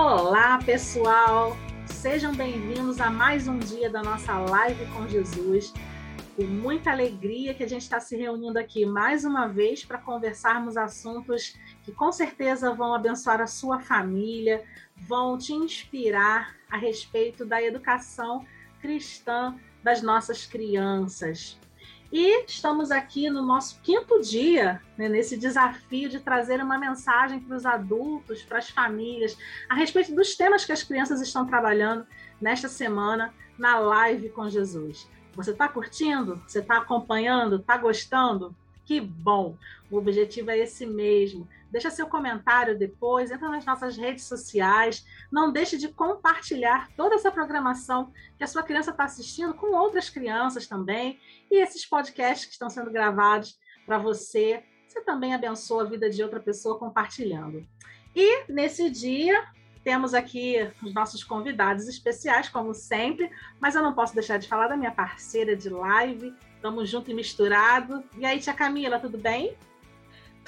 [0.00, 1.56] Olá, pessoal!
[1.86, 5.74] Sejam bem-vindos a mais um dia da nossa live com Jesus.
[6.36, 10.76] Com muita alegria que a gente está se reunindo aqui mais uma vez para conversarmos
[10.76, 14.64] assuntos que com certeza vão abençoar a sua família,
[14.96, 18.46] vão te inspirar a respeito da educação
[18.80, 21.57] cristã das nossas crianças.
[22.10, 27.54] E estamos aqui no nosso quinto dia, né, nesse desafio de trazer uma mensagem para
[27.54, 29.36] os adultos, para as famílias,
[29.68, 32.06] a respeito dos temas que as crianças estão trabalhando
[32.40, 35.06] nesta semana na live com Jesus.
[35.34, 36.42] Você está curtindo?
[36.46, 37.56] Você está acompanhando?
[37.56, 38.56] Está gostando?
[38.86, 39.54] Que bom!
[39.90, 45.52] O objetivo é esse mesmo deixa seu comentário depois, entra nas nossas redes sociais, não
[45.52, 50.66] deixe de compartilhar toda essa programação que a sua criança está assistindo com outras crianças
[50.66, 51.18] também,
[51.50, 54.62] e esses podcasts que estão sendo gravados para você.
[54.86, 57.66] Você também abençoa a vida de outra pessoa compartilhando.
[58.14, 59.46] E nesse dia,
[59.84, 64.68] temos aqui os nossos convidados especiais, como sempre, mas eu não posso deixar de falar
[64.68, 66.34] da minha parceira de live.
[66.54, 68.02] Estamos junto e misturado.
[68.16, 69.56] E aí, tia Camila, tudo bem?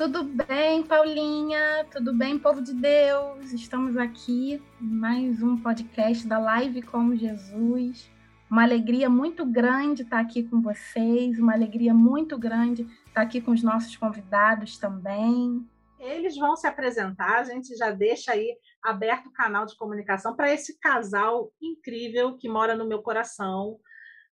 [0.01, 1.87] Tudo bem, Paulinha?
[1.93, 3.53] Tudo bem, povo de Deus?
[3.53, 8.11] Estamos aqui mais um podcast da Live como Jesus.
[8.51, 13.51] Uma alegria muito grande estar aqui com vocês, uma alegria muito grande estar aqui com
[13.51, 15.69] os nossos convidados também.
[15.99, 20.51] Eles vão se apresentar, a gente já deixa aí aberto o canal de comunicação para
[20.51, 23.79] esse casal incrível que mora no meu coração.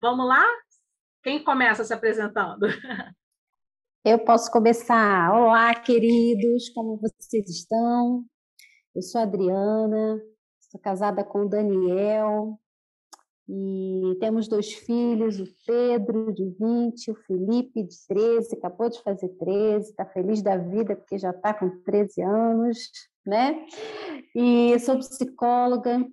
[0.01, 0.43] Vamos lá?
[1.21, 2.65] Quem começa se apresentando?
[4.03, 5.31] Eu posso começar.
[5.31, 8.25] Olá, queridos, como vocês estão?
[8.95, 10.19] Eu sou Adriana,
[10.71, 12.59] sou casada com o Daniel
[13.47, 19.29] e temos dois filhos, o Pedro, de 20, o Felipe, de 13, acabou de fazer
[19.37, 22.79] 13, está feliz da vida porque já está com 13 anos,
[23.23, 23.67] né?
[24.33, 26.03] E sou psicóloga,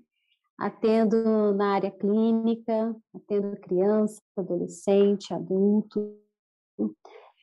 [0.59, 6.19] atendo na área clínica, atendo criança, adolescente, adulto.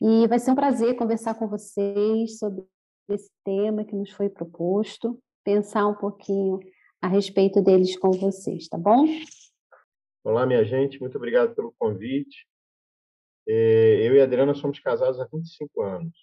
[0.01, 2.65] E vai ser um prazer conversar com vocês sobre
[3.07, 6.59] esse tema que nos foi proposto, pensar um pouquinho
[7.01, 9.05] a respeito deles com vocês, tá bom?
[10.21, 12.45] Olá, minha gente, muito obrigado pelo convite.
[13.47, 16.13] É, eu e a Adriana somos casados há 25 anos.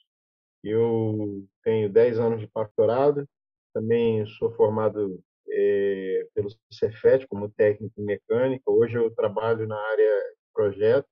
[0.62, 3.26] Eu tenho 10 anos de pastorado,
[3.72, 5.18] também sou formado
[5.48, 8.70] é, pelo Cefet como técnico em mecânica.
[8.70, 11.08] Hoje eu trabalho na área de projeto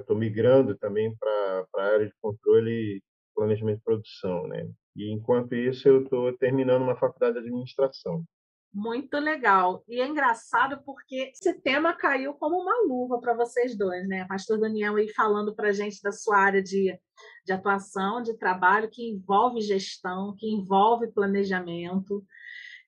[0.00, 3.02] estou migrando também para a área de controle e
[3.34, 4.68] planejamento de produção, né?
[4.96, 8.24] E enquanto isso eu estou terminando uma faculdade de administração.
[8.72, 9.82] Muito legal.
[9.88, 14.24] E é engraçado porque esse tema caiu como uma luva para vocês dois, né?
[14.26, 16.96] Pastor Daniel aí falando para a gente da sua área de,
[17.44, 22.24] de atuação, de trabalho, que envolve gestão, que envolve planejamento.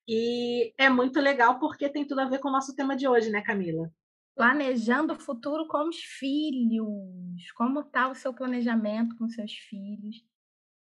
[0.07, 3.31] E é muito legal porque tem tudo a ver com o nosso tema de hoje,
[3.31, 3.91] né, Camila?
[4.35, 7.51] Planejando o futuro com os filhos.
[7.55, 10.25] Como está o seu planejamento com seus filhos?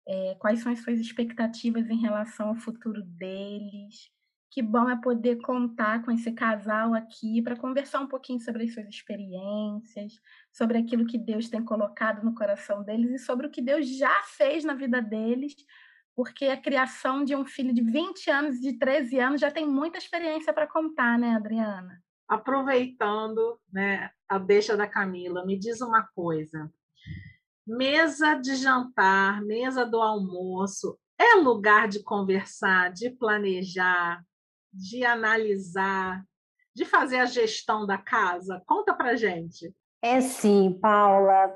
[0.07, 4.11] É, quais são as suas expectativas em relação ao futuro deles?
[4.49, 8.73] Que bom é poder contar com esse casal aqui para conversar um pouquinho sobre as
[8.73, 10.19] suas experiências,
[10.51, 14.21] sobre aquilo que Deus tem colocado no coração deles e sobre o que Deus já
[14.23, 15.55] fez na vida deles,
[16.13, 19.97] porque a criação de um filho de 20 anos de 13 anos já tem muita
[19.97, 22.03] experiência para contar, né, Adriana?
[22.31, 26.71] Aproveitando né, a deixa da Camila, me diz uma coisa.
[27.67, 34.23] Mesa de jantar, mesa do almoço, é lugar de conversar, de planejar,
[34.73, 36.23] de analisar,
[36.73, 38.63] de fazer a gestão da casa?
[38.65, 39.75] Conta pra gente.
[40.01, 41.53] É sim, Paula.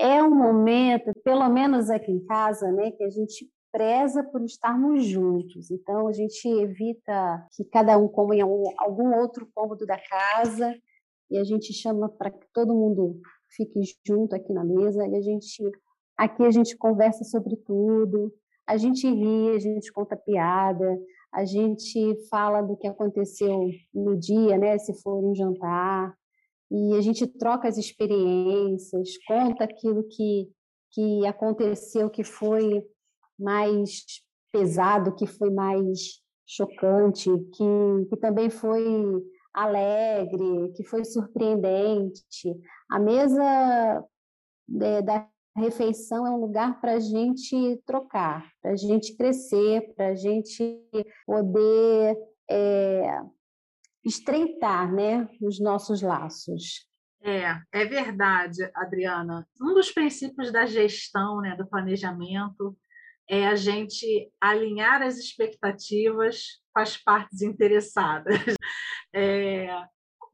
[0.00, 5.04] É um momento, pelo menos aqui em casa, né, que a gente preza por estarmos
[5.04, 5.68] juntos.
[5.68, 10.72] Então, a gente evita que cada um coma em algum outro cômodo da casa
[11.28, 15.20] e a gente chama para que todo mundo fique junto aqui na mesa e a
[15.20, 15.60] gente
[16.16, 18.32] aqui a gente conversa sobre tudo,
[18.64, 20.96] a gente ri, a gente conta piada,
[21.32, 26.14] a gente fala do que aconteceu no dia, né, se for um jantar,
[26.70, 30.48] e a gente troca as experiências, conta aquilo que
[30.94, 32.86] que aconteceu que foi
[33.38, 34.04] mais
[34.52, 38.84] pesado, que foi mais chocante, que, que também foi
[39.52, 42.24] alegre, que foi surpreendente.
[42.90, 44.04] A mesa
[44.80, 50.08] é, da refeição é um lugar para a gente trocar, para a gente crescer, para
[50.08, 50.80] a gente
[51.24, 52.16] poder
[52.50, 53.20] é,
[54.04, 56.88] estreitar né, os nossos laços.
[57.22, 59.48] É, é verdade, Adriana.
[59.60, 62.76] Um dos princípios da gestão, né, do planejamento,
[63.28, 68.34] é a gente alinhar as expectativas com as partes interessadas.
[69.16, 69.68] É,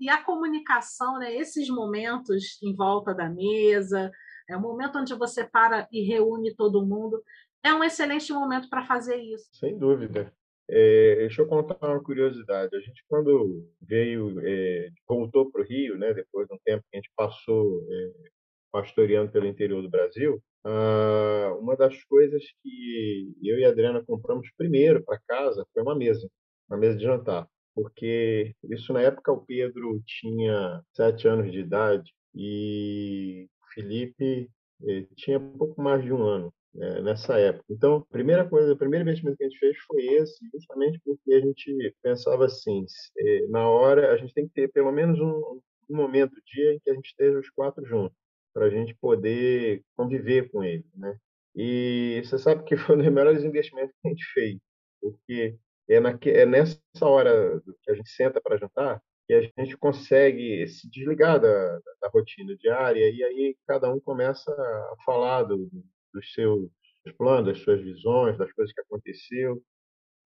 [0.00, 4.10] e a comunicação, né, esses momentos em volta da mesa,
[4.48, 7.22] é o momento onde você para e reúne todo mundo,
[7.62, 9.50] é um excelente momento para fazer isso.
[9.52, 10.32] Sem dúvida.
[10.66, 12.74] É, deixa eu contar uma curiosidade.
[12.74, 16.96] A gente, quando veio, é, voltou para o Rio, né, depois de um tempo que
[16.96, 18.30] a gente passou é,
[18.72, 24.48] pastoreando pelo interior do Brasil, ah, uma das coisas que eu e a Adriana compramos
[24.56, 26.28] primeiro para casa foi uma mesa,
[26.68, 32.12] uma mesa de jantar porque isso na época o Pedro tinha sete anos de idade
[32.34, 34.50] e o Felipe
[34.86, 37.64] eh, tinha pouco mais de um ano né, nessa época.
[37.70, 41.32] Então, a primeira coisa, o primeiro investimento que a gente fez foi esse, justamente porque
[41.32, 42.84] a gente pensava assim,
[43.18, 45.60] eh, na hora a gente tem que ter pelo menos um,
[45.90, 48.16] um momento, dia em que a gente esteja os quatro juntos,
[48.52, 51.16] para a gente poder conviver com ele, né?
[51.54, 54.58] E você sabe que foi um dos melhores investimentos que a gente fez,
[55.00, 55.58] porque
[55.88, 60.66] é, naque, é nessa hora que a gente senta para jantar que a gente consegue
[60.66, 65.70] se desligar da, da, rotina diária e aí cada um começa a falar do,
[66.12, 66.68] dos seus
[67.16, 69.62] planos, das suas visões, das coisas que aconteceu.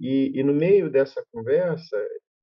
[0.00, 1.96] E, e no meio dessa conversa,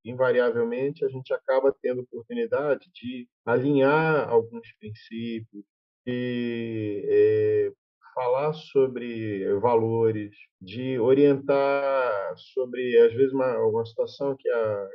[0.05, 5.65] invariavelmente, a gente acaba tendo oportunidade de alinhar alguns princípios,
[6.05, 7.71] de é,
[8.13, 14.89] falar sobre valores, de orientar sobre, às vezes, uma, uma situação que a,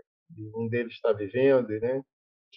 [0.54, 2.02] um deles está vivendo, né?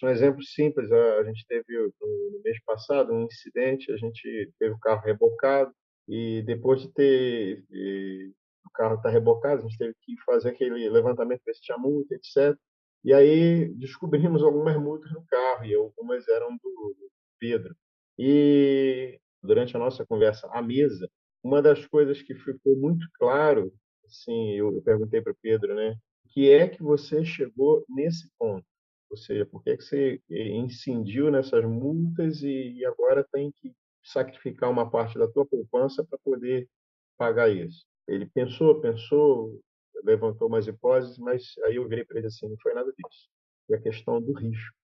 [0.02, 1.64] Um exemplo simples, a, gente teve
[2.00, 5.72] no mês passado um incidente, a gente teve o carro rebocado
[6.08, 8.32] e depois de ter e,
[8.64, 11.76] o carro estar tá rebocado, a gente teve que fazer aquele levantamento para se tinha
[11.76, 12.56] multa, etc.
[13.04, 17.74] E aí descobrimos algumas multas no carro e algumas eram do, do Pedro.
[18.22, 21.10] E durante a nossa conversa à mesa,
[21.42, 23.72] uma das coisas que ficou muito claro,
[24.04, 25.96] assim, eu, eu perguntei para o Pedro, né,
[26.28, 28.66] que é que você chegou nesse ponto?
[29.08, 33.50] Ou seja, por que, é que você eh, incidiu nessas multas e, e agora tem
[33.52, 33.74] que
[34.04, 36.68] sacrificar uma parte da tua poupança para poder
[37.16, 37.86] pagar isso?
[38.06, 39.58] Ele pensou, pensou,
[40.04, 43.30] levantou umas hipóteses, mas aí eu virei para ele assim, não foi nada disso.
[43.70, 44.76] É a questão do risco.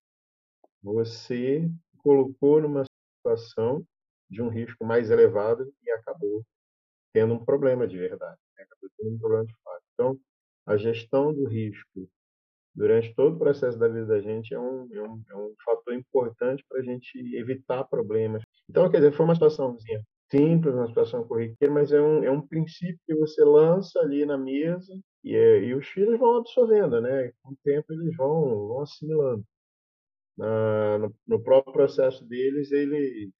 [0.81, 1.69] Você
[1.99, 2.83] colocou numa
[3.27, 3.85] situação
[4.29, 6.45] de um risco mais elevado e acabou
[7.13, 8.63] tendo um problema de verdade, né?
[8.63, 9.83] acabou tendo um problema de fato.
[9.93, 10.19] Então,
[10.65, 12.09] a gestão do risco
[12.75, 15.93] durante todo o processo da vida da gente é um, é um, é um fator
[15.93, 18.43] importante para a gente evitar problemas.
[18.69, 22.45] Então, quer dizer, foi uma situaçãozinha simples, uma situação corriqueira, mas é um, é um
[22.45, 24.93] princípio que você lança ali na mesa
[25.23, 27.31] e, é, e os filhos vão absorvendo, né?
[27.41, 29.43] Com o tempo eles vão, vão assimilando.
[30.37, 33.31] Na, no, no, próprio processo deles, eles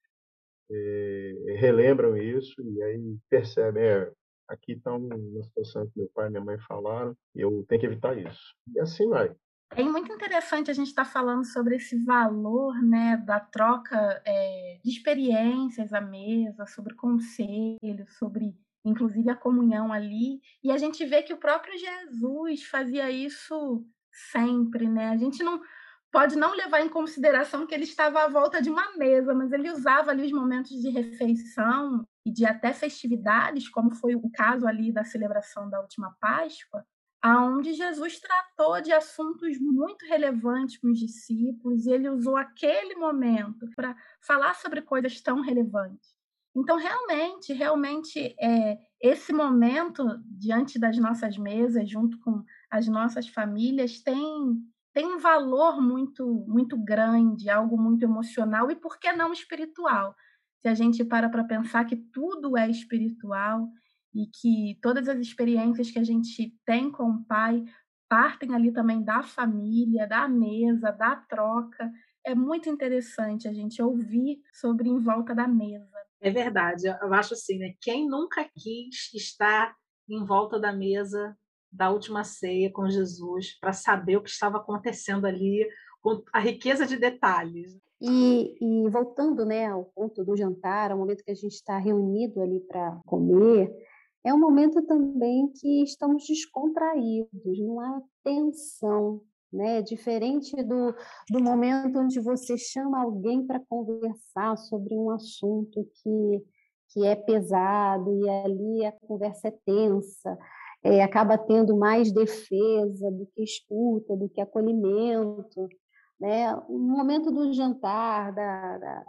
[0.70, 4.12] é, relembram isso e aí percebem, é,
[4.48, 8.18] aqui está uma situação que meu pai e minha mãe falaram, eu tenho que evitar
[8.18, 8.54] isso.
[8.74, 9.34] E assim vai.
[9.76, 14.78] É muito interessante a gente estar tá falando sobre esse valor né, da troca é,
[14.82, 20.40] de experiências à mesa, sobre conselhos, sobre inclusive a comunhão ali.
[20.64, 25.10] E a gente vê que o próprio Jesus fazia isso sempre, né?
[25.10, 25.60] A gente não,
[26.10, 29.70] pode não levar em consideração que ele estava à volta de uma mesa, mas ele
[29.70, 34.92] usava ali os momentos de refeição e de até festividades, como foi o caso ali
[34.92, 36.84] da celebração da última Páscoa,
[37.20, 43.68] aonde Jesus tratou de assuntos muito relevantes com os discípulos e ele usou aquele momento
[43.74, 46.16] para falar sobre coisas tão relevantes.
[46.56, 54.00] Então, realmente, realmente, é, esse momento diante das nossas mesas, junto com as nossas famílias,
[54.00, 54.58] tem
[54.92, 60.14] tem um valor muito muito grande, algo muito emocional e por que não espiritual?
[60.60, 63.68] Se a gente para para pensar que tudo é espiritual
[64.14, 67.64] e que todas as experiências que a gente tem com o pai
[68.08, 71.92] partem ali também da família, da mesa, da troca.
[72.24, 75.86] É muito interessante a gente ouvir sobre em volta da mesa.
[76.20, 77.74] É verdade, eu acho assim, né?
[77.80, 79.74] Quem nunca quis estar
[80.08, 81.36] em volta da mesa
[81.70, 85.66] da última ceia com Jesus para saber o que estava acontecendo ali,
[86.00, 87.78] com a riqueza de detalhes.
[88.00, 92.40] E, e, voltando né, ao ponto do jantar, ao momento que a gente está reunido
[92.40, 93.72] ali para comer,
[94.24, 99.20] é um momento também que estamos descontraídos, não há tensão,
[99.52, 99.82] né?
[99.82, 100.94] Diferente do,
[101.30, 106.44] do momento onde você chama alguém para conversar sobre um assunto que,
[106.90, 110.38] que é pesado e ali a conversa é tensa
[110.82, 115.68] é, acaba tendo mais defesa do que escuta, do que acolhimento.
[116.20, 116.54] Né?
[116.68, 119.04] O momento do jantar, da, da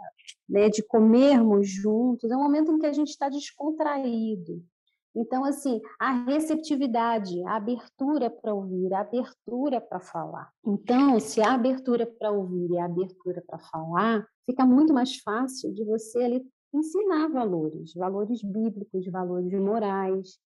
[0.48, 4.62] né, de comermos juntos, é um momento em que a gente está descontraído.
[5.14, 10.48] Então, assim, a receptividade, a abertura para ouvir, a abertura para falar.
[10.64, 15.74] Então, se a abertura para ouvir e a abertura para falar, fica muito mais fácil
[15.74, 20.38] de você ali ensinar valores, valores bíblicos, valores morais,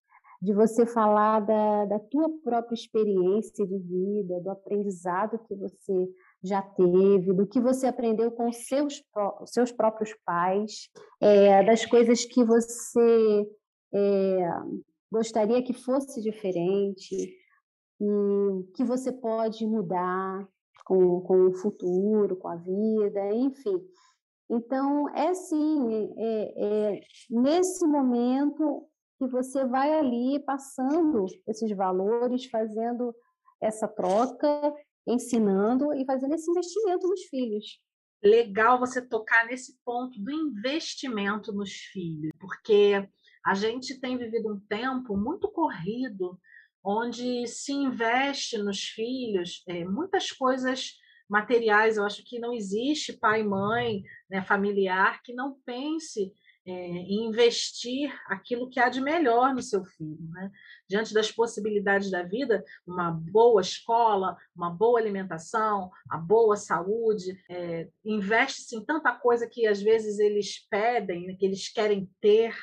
[0.45, 6.07] de você falar da, da tua própria experiência de vida, do aprendizado que você
[6.43, 9.03] já teve, do que você aprendeu com seus,
[9.47, 13.49] seus próprios pais, é, das coisas que você
[13.95, 14.51] é,
[15.11, 17.17] gostaria que fosse diferente,
[17.99, 20.47] e que você pode mudar
[20.85, 23.83] com, com o futuro, com a vida, enfim.
[24.51, 28.87] Então, é sim, é, é, nesse momento
[29.19, 33.15] que você vai ali passando esses valores, fazendo
[33.61, 34.75] essa troca,
[35.07, 37.81] ensinando e fazendo esse investimento nos filhos.
[38.23, 43.07] Legal você tocar nesse ponto do investimento nos filhos, porque
[43.45, 46.39] a gente tem vivido um tempo muito corrido,
[46.83, 50.95] onde se investe nos filhos é, muitas coisas
[51.29, 51.97] materiais.
[51.97, 56.33] Eu acho que não existe pai mãe né, familiar que não pense
[56.67, 60.29] é, investir aquilo que há de melhor no seu filho.
[60.31, 60.51] Né?
[60.89, 67.89] Diante das possibilidades da vida, uma boa escola, uma boa alimentação, a boa saúde, é,
[68.05, 72.55] investe-se em tanta coisa que às vezes eles pedem, né, que eles querem ter,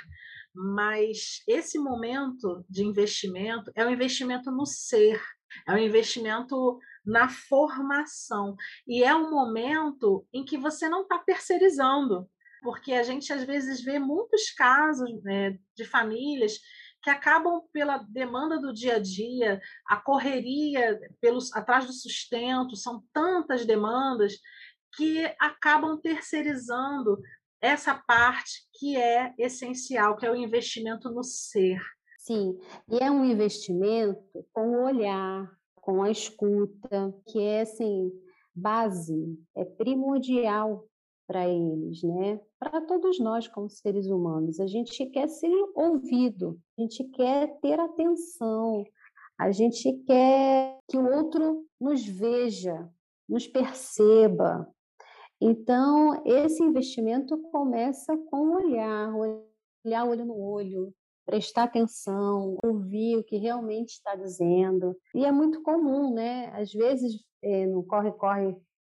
[0.54, 5.22] mas esse momento de investimento é um investimento no ser,
[5.68, 8.56] é um investimento na formação.
[8.88, 12.30] E é um momento em que você não está terceirizando,
[12.62, 16.60] porque a gente às vezes vê muitos casos né, de famílias
[17.04, 23.04] que acabam pela demanda do dia a dia, a correria pelos atrás do sustento, são
[23.12, 24.38] tantas demandas
[24.96, 27.20] que acabam terceirizando
[27.60, 31.80] essa parte que é essencial, que é o investimento no ser.
[32.20, 38.12] Sim, e é um investimento com o olhar, com a escuta, que é assim,
[38.54, 40.88] base, é primordial
[41.32, 42.42] para eles, né?
[42.60, 47.80] Para todos nós como seres humanos, a gente quer ser ouvido, a gente quer ter
[47.80, 48.84] atenção,
[49.40, 52.90] a gente quer que o outro nos veja,
[53.30, 54.68] nos perceba,
[55.44, 59.12] então, esse investimento começa com o olhar,
[59.84, 60.94] olhar olho no olho,
[61.26, 64.96] prestar atenção, ouvir o que realmente está dizendo.
[65.16, 66.52] E é muito comum, né?
[66.54, 68.56] Às vezes, é, no corre-corre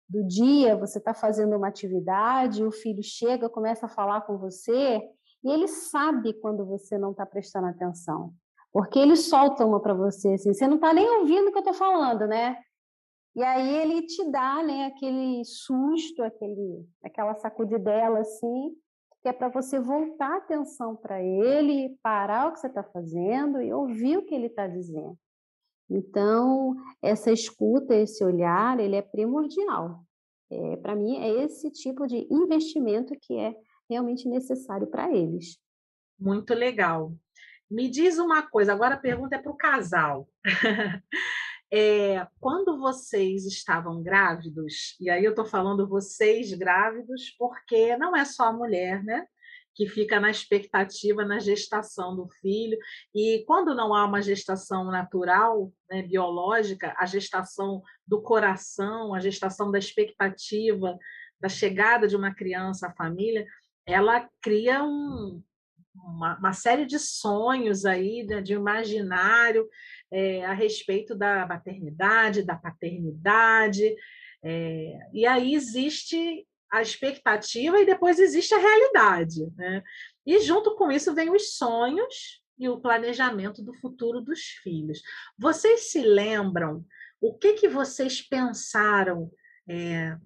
[0.07, 5.01] do dia, você está fazendo uma atividade, o filho chega, começa a falar com você,
[5.43, 8.33] e ele sabe quando você não está prestando atenção.
[8.71, 11.61] Porque ele solta uma para você, assim, você não está nem ouvindo o que eu
[11.61, 12.57] estou falando, né?
[13.35, 18.75] E aí ele te dá, né, aquele susto, aquele, aquela sacudidela assim,
[19.21, 23.61] que é para você voltar a atenção para ele, parar o que você está fazendo
[23.61, 25.17] e ouvir o que ele está dizendo.
[25.89, 30.03] Então, essa escuta, esse olhar, ele é primordial.
[30.51, 33.55] É, para mim, é esse tipo de investimento que é
[33.89, 35.57] realmente necessário para eles.
[36.19, 37.13] Muito legal.
[37.69, 40.27] Me diz uma coisa, agora a pergunta é para o casal.
[41.75, 48.23] É, quando vocês estavam grávidos, e aí eu estou falando vocês grávidos, porque não é
[48.25, 49.25] só a mulher, né?
[49.75, 52.77] Que fica na expectativa, na gestação do filho.
[53.13, 59.71] E quando não há uma gestação natural, né, biológica, a gestação do coração, a gestação
[59.71, 60.97] da expectativa,
[61.39, 63.45] da chegada de uma criança à família,
[63.85, 65.43] ela cria um,
[65.93, 69.67] uma, uma, série de sonhos aí, né, de imaginário,
[70.11, 73.95] é, a respeito da maternidade, da paternidade.
[74.43, 79.47] É, e aí existe a expectativa e depois existe a realidade.
[79.55, 79.83] Né?
[80.25, 85.01] E junto com isso vem os sonhos e o planejamento do futuro dos filhos.
[85.37, 86.83] Vocês se lembram
[87.21, 89.31] o que, que vocês pensaram
[89.69, 90.17] é,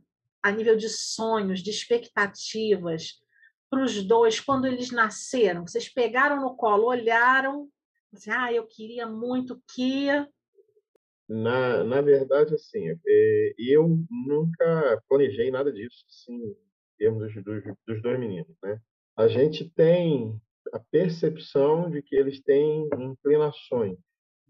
[0.41, 3.19] a nível de sonhos, de expectativas
[3.69, 5.67] para os dois quando eles nasceram?
[5.67, 7.69] Vocês pegaram no colo, olharam
[8.13, 10.07] Assim, ah, eu queria muito que.
[11.27, 16.55] Na, na verdade, assim, é, eu nunca planejei nada disso, assim, em
[16.97, 18.79] termos dos, dos, dos dois meninos, né?
[19.15, 20.39] A gente tem
[20.73, 23.97] a percepção de que eles têm inclinações.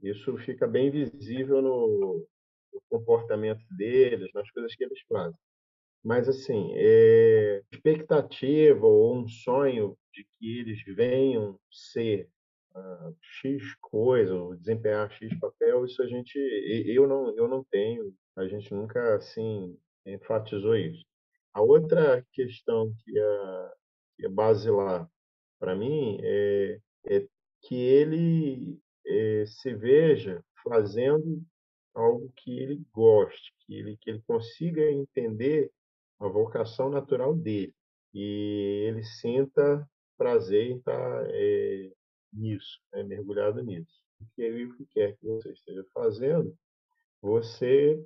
[0.04, 2.28] Isso fica bem visível no,
[2.74, 5.38] no comportamento deles, nas coisas que eles fazem.
[6.04, 12.30] Mas, assim, é, expectativa ou um sonho de que eles venham ser
[13.22, 16.38] X coisa, desempenhar X papel, isso a gente,
[16.88, 21.06] eu não, eu não tenho, a gente nunca assim enfatizou isso.
[21.54, 23.72] A outra questão que é,
[24.16, 24.30] que é
[25.60, 27.28] para mim é, é
[27.64, 31.42] que ele é, se veja fazendo
[31.94, 35.72] algo que ele goste, que ele, que ele consiga entender
[36.20, 37.74] a vocação natural dele
[38.14, 41.92] e ele sinta prazer em estar é,
[42.34, 44.02] nisso, né, mergulhado nisso.
[44.18, 46.56] Porque o que quer que você esteja fazendo,
[47.22, 48.04] você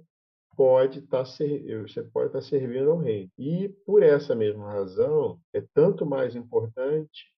[0.56, 3.32] pode estar você pode estar servindo ao reino.
[3.38, 7.32] E por essa mesma razão, é tanto mais importante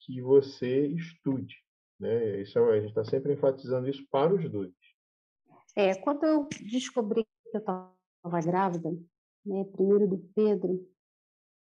[0.00, 1.56] que você estude,
[1.98, 2.40] né?
[2.40, 4.72] Isso é, a gente está sempre enfatizando isso para os dois.
[5.76, 8.90] É, quando eu descobri que eu estava grávida,
[9.44, 10.86] né, primeiro do Pedro,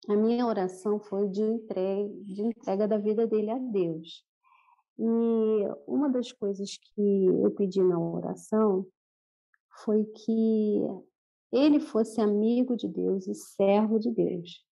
[0.09, 4.25] a minha oração foi de entrega, de entrega da vida dele a Deus.
[4.99, 5.03] E
[5.87, 8.85] uma das coisas que eu pedi na oração
[9.83, 10.81] foi que
[11.51, 14.65] ele fosse amigo de Deus e servo de Deus.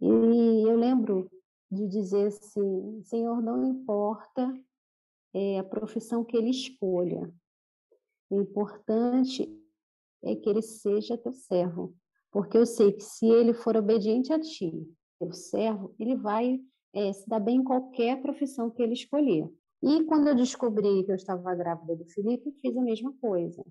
[0.00, 1.30] E eu lembro
[1.70, 4.52] de dizer assim: Senhor, não importa
[5.34, 7.32] é, a profissão que ele escolha,
[8.30, 9.50] o importante
[10.22, 11.94] é que ele seja teu servo,
[12.30, 14.72] porque eu sei que se ele for obediente a ti,
[15.18, 16.60] teu servo, ele vai
[16.92, 19.48] é, se dar bem em qualquer profissão que ele escolher.
[19.82, 23.64] E quando eu descobri que eu estava grávida do Felipe, fiz a mesma coisa.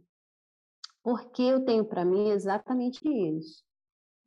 [1.04, 3.64] Porque eu tenho para mim exatamente isso.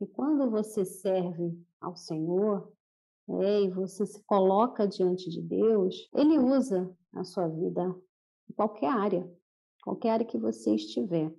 [0.00, 2.70] E quando você serve ao Senhor,
[3.38, 7.94] é, e você se coloca diante de Deus, Ele usa a sua vida
[8.48, 9.30] em qualquer área,
[9.82, 11.32] qualquer área que você estiver.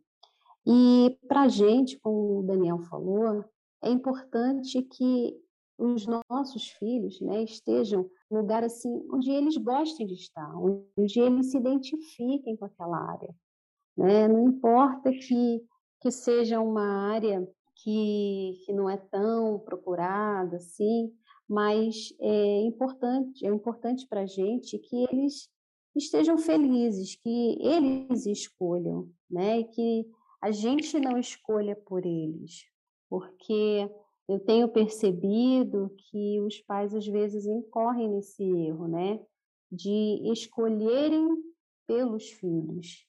[0.65, 3.43] E para a gente, como o Daniel falou,
[3.83, 5.35] é importante que
[5.77, 11.49] os nossos filhos né, estejam em lugar assim onde eles gostem de estar, onde eles
[11.49, 13.33] se identifiquem com aquela área.
[13.97, 14.27] Né?
[14.27, 15.63] Não importa que,
[15.99, 17.47] que seja uma área
[17.77, 21.11] que, que não é tão procurada assim,
[21.49, 25.49] mas é importante, é importante para a gente que eles
[25.95, 29.59] estejam felizes, que eles escolham, né?
[29.59, 30.05] E que
[30.41, 32.65] a gente não escolha por eles,
[33.07, 33.89] porque
[34.27, 39.19] eu tenho percebido que os pais às vezes incorrem nesse erro, né?
[39.71, 41.27] De escolherem
[41.85, 43.05] pelos filhos,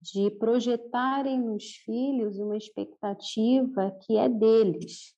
[0.00, 5.14] de projetarem nos filhos uma expectativa que é deles,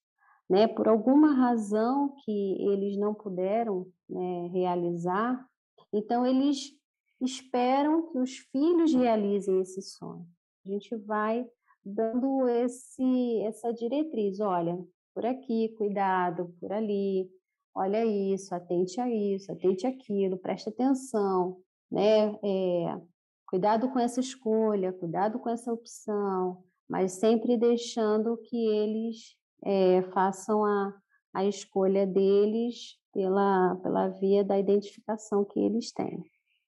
[0.49, 0.69] né?
[0.69, 5.45] Por alguma razão que eles não puderam né, realizar,
[5.93, 6.73] então eles
[7.21, 10.27] esperam que os filhos realizem esse sonho.
[10.65, 11.49] A gente vai
[11.87, 14.77] dando esse essa diretriz, olha,
[15.15, 17.31] por aqui, cuidado, por ali,
[17.75, 21.59] olha isso, atente a isso, atente aquilo, preste atenção,
[21.91, 22.35] né?
[22.43, 23.01] É,
[23.47, 30.65] cuidado com essa escolha, cuidado com essa opção, mas sempre deixando que eles é, façam
[30.65, 30.93] a,
[31.33, 36.25] a escolha deles pela, pela via da identificação que eles têm.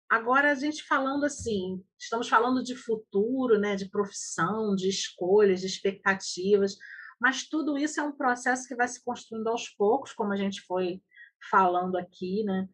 [0.10, 5.68] Agora, a gente falando assim, estamos falando de futuro, né, de profissão, de escolhas, de
[5.68, 6.76] expectativas,
[7.20, 10.62] mas tudo isso é um processo que vai se construindo aos poucos, como a gente
[10.62, 11.02] foi
[11.50, 12.68] falando aqui, né?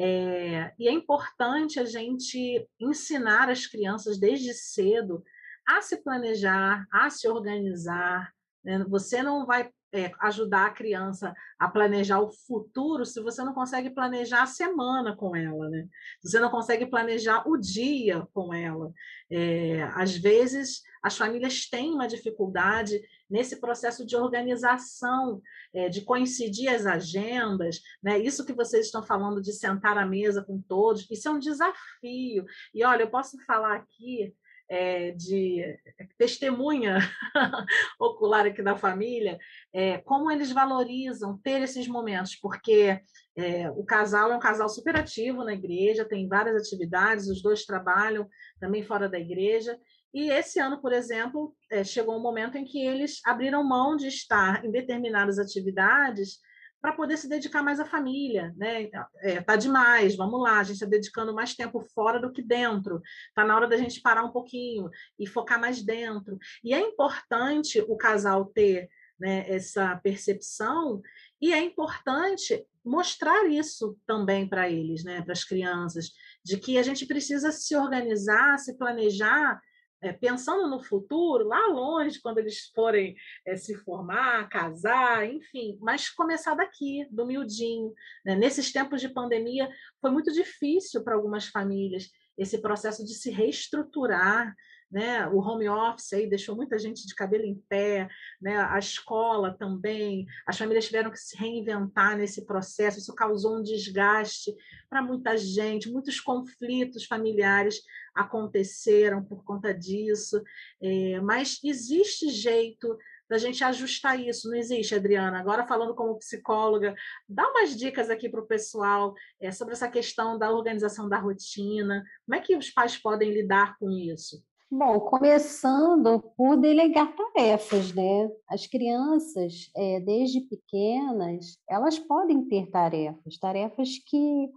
[0.00, 5.24] É, e é importante a gente ensinar as crianças desde cedo
[5.66, 8.32] a se planejar, a se organizar.
[8.64, 8.84] Né?
[8.88, 13.90] Você não vai é, ajudar a criança a planejar o futuro se você não consegue
[13.90, 15.86] planejar a semana com ela, né?
[16.22, 18.92] Você não consegue planejar o dia com ela.
[19.30, 25.40] É, às vezes, as famílias têm uma dificuldade nesse processo de organização,
[25.72, 28.18] é, de coincidir as agendas, né?
[28.18, 32.44] Isso que vocês estão falando de sentar à mesa com todos, isso é um desafio.
[32.74, 34.34] E olha, eu posso falar aqui
[34.68, 35.78] é, de
[36.18, 36.98] testemunha
[37.98, 39.38] ocular aqui da família,
[39.72, 43.00] é, como eles valorizam ter esses momentos, porque
[43.36, 47.64] é, o casal é um casal super ativo na igreja, tem várias atividades, os dois
[47.64, 48.28] trabalham
[48.60, 49.78] também fora da igreja.
[50.12, 51.54] E esse ano, por exemplo,
[51.84, 56.38] chegou um momento em que eles abriram mão de estar em determinadas atividades
[56.80, 58.88] para poder se dedicar mais à família, né?
[59.20, 63.02] É, tá demais, vamos lá, a gente está dedicando mais tempo fora do que dentro.
[63.34, 64.88] Tá na hora da gente parar um pouquinho
[65.18, 66.38] e focar mais dentro.
[66.62, 68.88] E é importante o casal ter
[69.18, 71.02] né, essa percepção
[71.40, 76.12] e é importante mostrar isso também para eles, né, para as crianças,
[76.44, 79.60] de que a gente precisa se organizar, se planejar
[80.00, 86.08] é, pensando no futuro, lá longe, quando eles forem é, se formar, casar, enfim, mas
[86.10, 87.92] começar daqui, do miudinho.
[88.24, 88.34] Né?
[88.34, 89.68] Nesses tempos de pandemia,
[90.00, 94.54] foi muito difícil para algumas famílias esse processo de se reestruturar,
[94.90, 95.26] né?
[95.28, 98.08] O home office aí deixou muita gente de cabelo em pé,
[98.40, 98.56] né?
[98.56, 104.54] A escola também, as famílias tiveram que se reinventar nesse processo, isso causou um desgaste
[104.88, 107.80] para muita gente, muitos conflitos familiares
[108.14, 110.42] aconteceram por conta disso,
[110.82, 112.96] é, mas existe jeito
[113.28, 114.48] da gente ajustar isso.
[114.48, 115.38] Não existe, Adriana.
[115.38, 116.94] Agora, falando como psicóloga,
[117.28, 122.02] dá umas dicas aqui para o pessoal é, sobre essa questão da organização da rotina.
[122.24, 124.42] Como é que os pais podem lidar com isso?
[124.70, 128.30] Bom, começando por delegar tarefas, né?
[128.46, 134.50] As crianças, é, desde pequenas, elas podem ter tarefas, tarefas que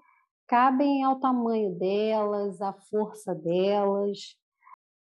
[0.49, 4.35] cabem ao tamanho delas, à força delas.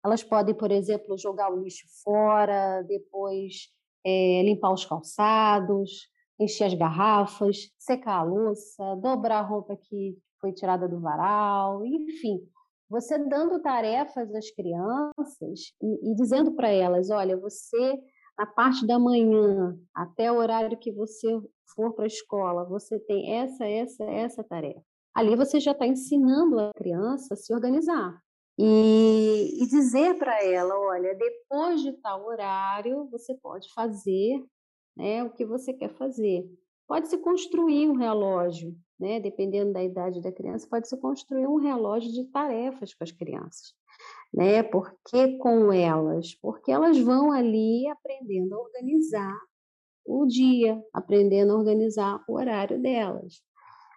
[0.05, 3.67] Elas podem, por exemplo, jogar o lixo fora, depois
[4.05, 6.07] é, limpar os calçados,
[6.39, 12.47] encher as garrafas, secar a louça, dobrar a roupa que foi tirada do varal, enfim.
[12.89, 17.99] Você dando tarefas às crianças e, e dizendo para elas: olha, você,
[18.37, 21.27] na parte da manhã, até o horário que você
[21.75, 24.81] for para a escola, você tem essa, essa, essa tarefa.
[25.13, 28.19] Ali você já está ensinando a criança a se organizar.
[28.57, 34.43] E, e dizer para ela: olha, depois de tal horário, você pode fazer
[34.97, 36.43] né, o que você quer fazer.
[36.87, 42.25] Pode-se construir um relógio, né, dependendo da idade da criança, pode-se construir um relógio de
[42.25, 43.73] tarefas com as crianças.
[44.33, 44.61] Né?
[44.61, 46.35] Por que com elas?
[46.35, 49.39] Porque elas vão ali aprendendo a organizar
[50.05, 53.41] o dia, aprendendo a organizar o horário delas.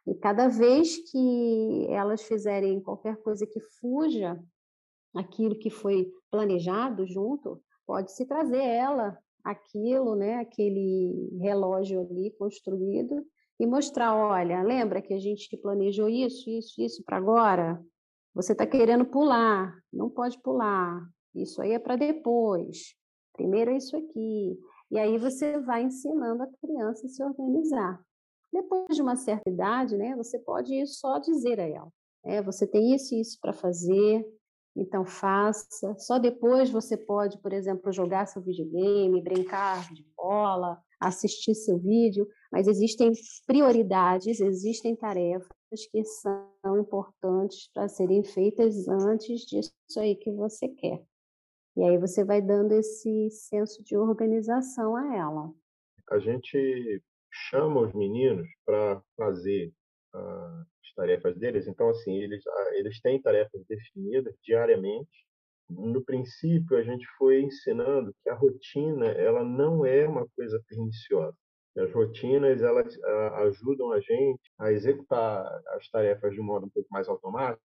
[0.07, 4.39] E cada vez que elas fizerem qualquer coisa que fuja
[5.15, 13.25] aquilo que foi planejado junto, pode-se trazer ela aquilo, né, aquele relógio ali construído
[13.63, 17.81] e mostrar, olha, lembra que a gente planejou isso, isso, isso para agora?
[18.35, 21.09] Você está querendo pular, não pode pular.
[21.33, 22.97] Isso aí é para depois.
[23.33, 24.59] Primeiro é isso aqui.
[24.91, 28.05] E aí você vai ensinando a criança a se organizar.
[28.53, 31.89] Depois de uma certa idade, né, você pode só dizer a ela,
[32.25, 34.27] é, você tem isso e isso para fazer,
[34.75, 35.95] então faça.
[36.01, 42.27] Só depois você pode, por exemplo, jogar seu videogame, brincar de bola, assistir seu vídeo,
[42.51, 43.13] mas existem
[43.47, 45.49] prioridades, existem tarefas
[45.91, 51.03] que são importantes para serem feitas antes disso aí que você quer.
[51.77, 55.53] E aí você vai dando esse senso de organização a ela.
[56.11, 59.73] A gente chama os meninos para fazer
[60.15, 61.67] uh, as tarefas deles.
[61.67, 65.27] Então, assim, eles, uh, eles têm tarefas definidas diariamente.
[65.79, 71.37] No princípio, a gente foi ensinando que a rotina ela não é uma coisa perniciosa.
[71.77, 72.99] As rotinas elas
[73.47, 77.63] ajudam a gente a executar as tarefas de um modo um pouco mais automático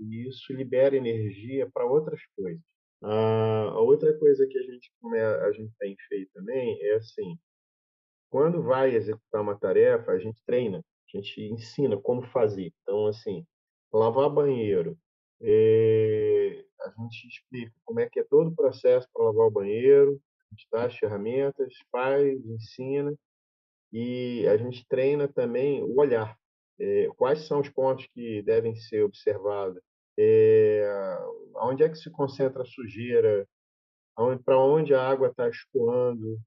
[0.00, 2.60] e isso libera energia para outras coisas.
[3.02, 4.90] a outra coisa que a gente
[5.46, 7.38] a gente tem feito também é assim,
[8.30, 12.72] quando vai executar uma tarefa, a gente treina, a gente ensina como fazer.
[12.82, 13.44] Então, assim,
[13.92, 14.96] lavar banheiro,
[15.42, 20.20] é, a gente explica como é que é todo o processo para lavar o banheiro,
[20.50, 23.14] a gente dá as ferramentas, faz, ensina
[23.92, 26.36] e a gente treina também o olhar.
[26.78, 29.80] É, quais são os pontos que devem ser observados?
[30.18, 30.86] É,
[31.56, 33.46] onde é que se concentra a sujeira?
[34.44, 36.38] Para onde a água está escoando?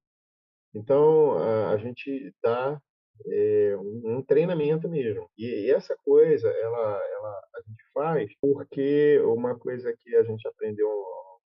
[0.74, 2.80] Então, a, a gente dá
[3.28, 5.30] é, um, um, treinamento mesmo.
[5.38, 10.48] E, e, essa coisa, ela, ela, a gente faz porque uma coisa que a gente
[10.48, 10.90] aprendeu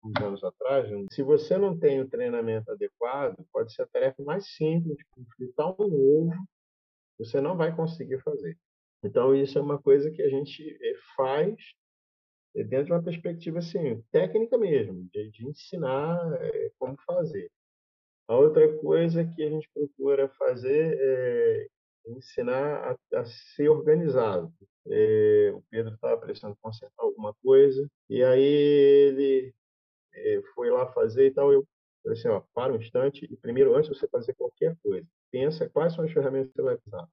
[0.04, 4.48] uns anos atrás, se você não tem o treinamento adequado, pode ser a tarefa mais
[4.56, 4.98] simples,
[5.36, 6.34] fritar um ovo,
[7.18, 8.58] você não vai conseguir fazer.
[9.04, 11.56] Então, isso é uma coisa que a gente eh, faz
[12.56, 17.52] eh, dentro de uma perspectiva assim, técnica mesmo, de, de ensinar é, como fazer.
[18.28, 21.68] A outra coisa que a gente procura fazer é
[22.08, 24.52] ensinar a, a ser organizado.
[24.88, 29.54] É, o Pedro estava precisando consertar alguma coisa e aí ele
[30.14, 31.52] é, foi lá fazer e tal.
[31.52, 31.68] Eu
[32.04, 35.70] falei assim, ó, para um instante e primeiro, antes de você fazer qualquer coisa, pensa
[35.70, 37.08] quais são as ferramentas que você vai usar.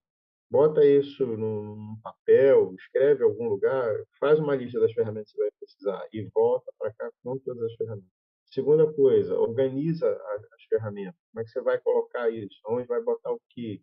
[0.50, 5.42] Bota isso num papel, escreve em algum lugar, faz uma lista das ferramentas que você
[5.42, 8.21] vai precisar e volta para cá com todas as ferramentas.
[8.52, 10.06] Segunda coisa, organiza
[10.52, 11.18] as ferramentas.
[11.32, 12.60] Como é que você vai colocar isso?
[12.66, 13.80] Onde vai botar o quê?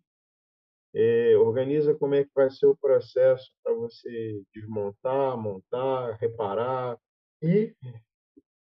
[0.94, 6.96] É, organiza como é que vai ser o processo para você desmontar, montar, reparar.
[7.42, 7.74] E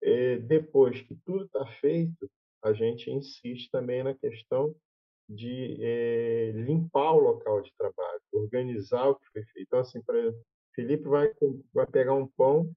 [0.04, 2.30] é, depois que tudo está feito,
[2.62, 4.76] a gente insiste também na questão
[5.30, 9.68] de é, limpar o local de trabalho, organizar o que foi feito.
[9.68, 10.42] Então, assim, por exemplo,
[10.74, 11.32] Felipe vai,
[11.74, 12.70] vai pegar um pão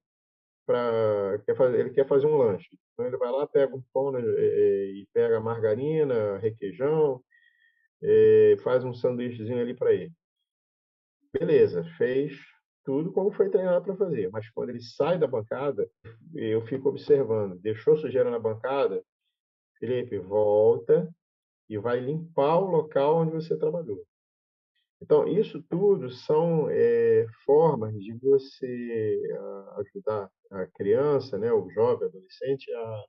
[0.69, 1.41] para
[1.73, 2.69] ele quer fazer um lanche.
[2.93, 7.23] Então ele vai lá, pega um pão né, e pega margarina, requeijão,
[8.63, 10.13] faz um sanduíchezinho ali para ele.
[11.33, 12.37] Beleza, fez
[12.85, 14.29] tudo como foi treinado para fazer.
[14.29, 15.89] Mas quando ele sai da bancada,
[16.35, 17.59] eu fico observando.
[17.59, 19.03] Deixou sujeira na bancada?
[19.79, 21.09] Felipe, volta
[21.67, 24.03] e vai limpar o local onde você trabalhou.
[25.01, 29.21] Então, isso tudo são é, formas de você
[29.77, 33.03] ajudar a criança, né, o jovem, adolescente, a,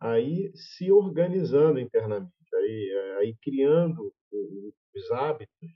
[0.00, 4.12] a ir se organizando internamente, aí, a ir criando
[4.94, 5.70] os hábitos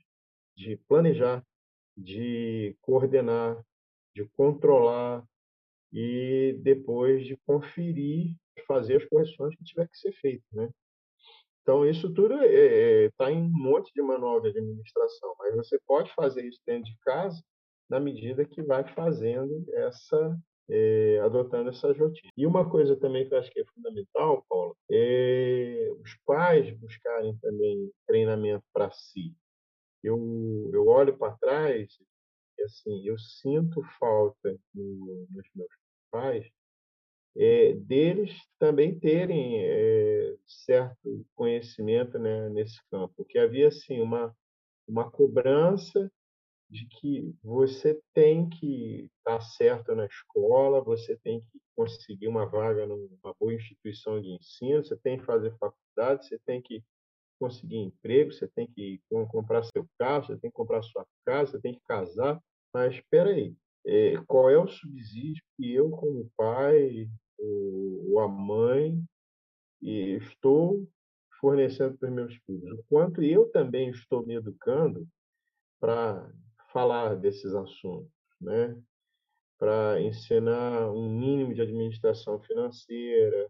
[0.55, 1.43] de planejar,
[1.97, 3.63] de coordenar,
[4.15, 5.25] de controlar
[5.91, 8.35] e depois de conferir,
[8.67, 10.69] fazer as correções que tiver que ser feito, né?
[11.61, 15.55] Então, isso tudo está é, é, tá em um monte de manual de administração, mas
[15.55, 17.41] você pode fazer isso dentro de casa
[17.89, 22.31] na medida que vai fazendo essa, é, adotando essa rotina.
[22.35, 27.37] E uma coisa também que eu acho que é fundamental, Paula, é os pais buscarem
[27.37, 29.35] também treinamento para si.
[30.03, 30.17] Eu,
[30.73, 31.95] eu olho para trás
[32.57, 35.71] e assim, eu sinto falta no, nos meus
[36.09, 36.49] pais
[37.37, 44.35] é, deles também terem é, certo conhecimento né, nesse campo, porque havia assim uma
[44.87, 46.11] uma cobrança
[46.69, 52.85] de que você tem que estar certo na escola, você tem que conseguir uma vaga
[52.85, 56.83] numa boa instituição de ensino, você tem que fazer faculdade, você tem que
[57.39, 61.61] conseguir emprego, você tem que comprar seu carro, você tem que comprar sua casa, você
[61.61, 62.41] tem que casar.
[62.73, 63.53] Mas espera aí,
[63.85, 67.09] é, qual é o subsídio que eu, como pai,
[67.41, 69.03] ou, a mãe,
[69.81, 70.87] estou
[71.39, 72.79] fornecendo para os meus filhos?
[72.79, 75.07] O quanto eu também estou me educando
[75.79, 76.31] para
[76.71, 78.75] falar desses assuntos, né?
[79.61, 83.47] para ensinar um mínimo de administração financeira,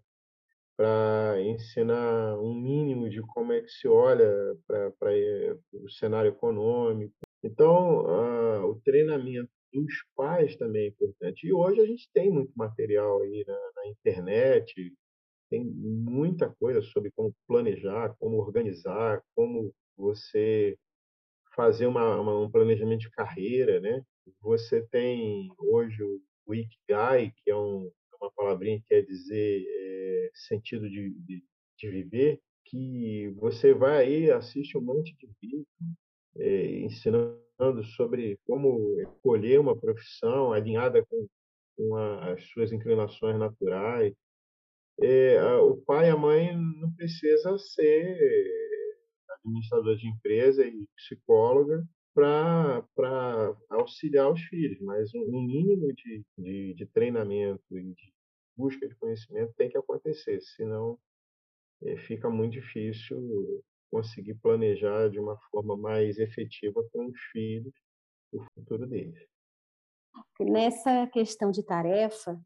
[0.76, 4.30] para ensinar um mínimo de como é que se olha
[4.68, 7.14] para eh, o cenário econômico.
[7.42, 11.48] Então, uh, o treinamento dos pais também é importante.
[11.48, 14.94] E hoje a gente tem muito material aí na, na internet,
[15.50, 20.78] tem muita coisa sobre como planejar, como organizar, como você
[21.54, 24.02] fazer uma, uma, um planejamento de carreira, né?
[24.42, 26.02] Você tem hoje
[26.46, 31.44] o Ikigai, que é um, é uma palavrinha que quer dizer é, sentido de, de,
[31.78, 35.68] de, viver, que você vai aí, assiste um monte de vídeo
[36.38, 37.42] é, ensinando
[37.96, 41.28] sobre como escolher uma profissão alinhada com,
[41.78, 44.14] com a, as suas inclinações naturais.
[45.02, 48.62] É, a, o pai e a mãe não precisa ser
[49.44, 56.86] administrador de empresa e psicóloga para auxiliar os filhos, mas um mínimo de, de, de,
[56.88, 58.14] treinamento e de
[58.56, 61.00] busca de conhecimento tem que acontecer, senão
[61.84, 67.74] é, fica muito difícil conseguir planejar de uma forma mais efetiva com os filhos
[68.34, 69.20] o futuro deles.
[70.40, 72.40] Nessa questão de tarefa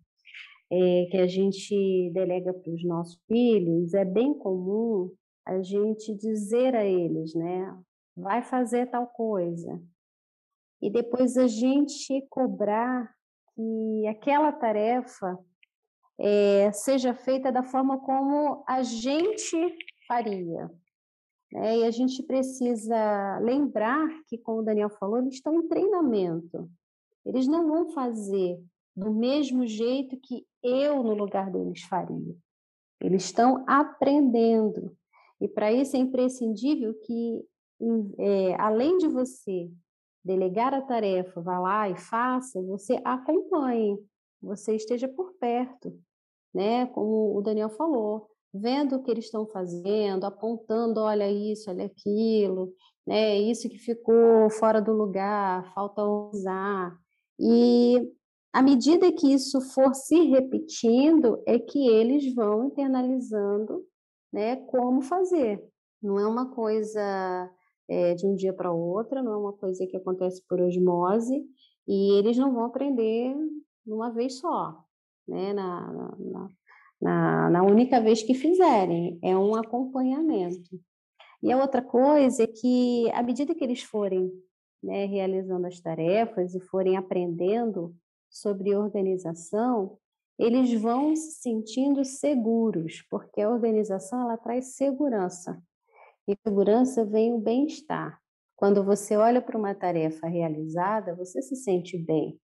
[0.71, 5.12] é, que a gente delega para os nossos filhos, é bem comum
[5.45, 7.77] a gente dizer a eles, né?
[8.17, 9.81] Vai fazer tal coisa.
[10.81, 13.13] E depois a gente cobrar
[13.53, 15.38] que aquela tarefa
[16.19, 19.55] é, seja feita da forma como a gente
[20.08, 20.69] faria.
[21.55, 26.69] É, e a gente precisa lembrar que, como o Daniel falou, eles estão em treinamento.
[27.25, 28.61] Eles não vão fazer
[28.95, 32.35] do mesmo jeito que eu, no lugar deles, faria.
[32.99, 34.95] Eles estão aprendendo.
[35.39, 37.45] E para isso é imprescindível que,
[38.17, 39.71] é, além de você
[40.23, 43.97] delegar a tarefa, vá lá e faça, você acompanhe,
[44.41, 45.97] você esteja por perto,
[46.53, 46.85] né?
[46.87, 52.73] Como o Daniel falou, vendo o que eles estão fazendo, apontando, olha isso, olha aquilo,
[53.05, 53.37] né?
[53.37, 56.97] Isso que ficou fora do lugar, falta usar.
[57.39, 58.11] E
[58.53, 63.85] à medida que isso for se repetindo, é que eles vão internalizando,
[64.31, 64.55] né?
[64.55, 65.63] Como fazer.
[66.01, 67.51] Não é uma coisa
[67.89, 71.43] é, de um dia para outra, não é uma coisa que acontece por osmose,
[71.87, 73.35] e eles não vão aprender
[73.85, 74.83] uma vez só,
[75.27, 75.53] né?
[75.53, 76.49] Na, na, na
[77.01, 80.79] na, na única vez que fizerem, é um acompanhamento.
[81.41, 84.31] E a outra coisa é que, à medida que eles forem
[84.81, 87.95] né, realizando as tarefas e forem aprendendo
[88.29, 89.97] sobre organização,
[90.38, 95.62] eles vão se sentindo seguros, porque a organização ela traz segurança.
[96.27, 98.19] E segurança vem o bem-estar.
[98.55, 102.39] Quando você olha para uma tarefa realizada, você se sente bem.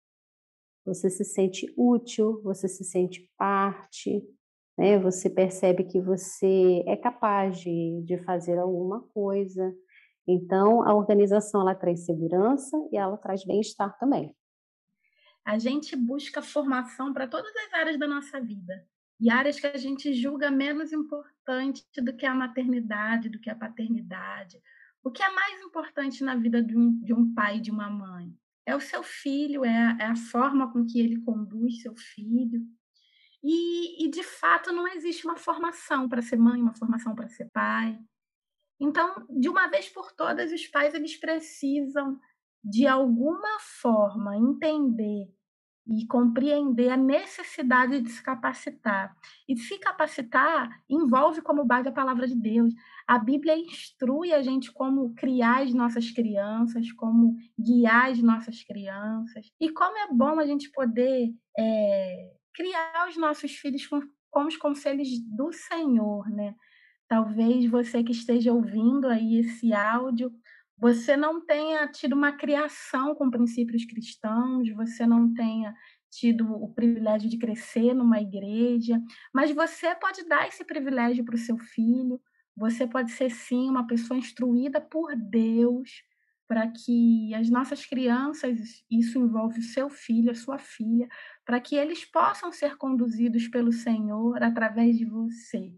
[0.85, 4.25] você se sente útil, você se sente parte,
[4.81, 4.99] né?
[4.99, 9.75] Você percebe que você é capaz de, de fazer alguma coisa.
[10.27, 14.35] Então, a organização ela traz segurança e ela traz bem-estar também.
[15.45, 18.83] A gente busca formação para todas as áreas da nossa vida
[19.21, 23.55] e áreas que a gente julga menos importante do que a maternidade, do que a
[23.55, 24.59] paternidade.
[25.05, 27.91] O que é mais importante na vida de um, de um pai e de uma
[27.91, 28.35] mãe?
[28.65, 32.63] É o seu filho, é a, é a forma com que ele conduz seu filho.
[33.43, 37.49] E, e de fato não existe uma formação para ser mãe, uma formação para ser
[37.53, 37.99] pai.
[38.79, 42.19] Então, de uma vez por todas, os pais eles precisam
[42.63, 45.29] de alguma forma entender
[45.87, 49.15] e compreender a necessidade de se capacitar.
[49.49, 52.73] E se capacitar envolve como base a palavra de Deus.
[53.09, 59.51] A Bíblia instrui a gente como criar as nossas crianças, como guiar as nossas crianças.
[59.61, 64.57] E como é bom a gente poder é, criar os nossos filhos com, com os
[64.57, 66.55] conselhos do Senhor, né?
[67.09, 70.33] Talvez você que esteja ouvindo aí esse áudio,
[70.79, 75.75] você não tenha tido uma criação com princípios cristãos, você não tenha
[76.11, 79.01] tido o privilégio de crescer numa igreja,
[79.33, 82.21] mas você pode dar esse privilégio para o seu filho,
[82.57, 85.91] você pode ser sim uma pessoa instruída por Deus
[86.51, 91.09] para que as nossas crianças, isso envolve o seu filho, a sua filha,
[91.45, 95.73] para que eles possam ser conduzidos pelo Senhor através de você.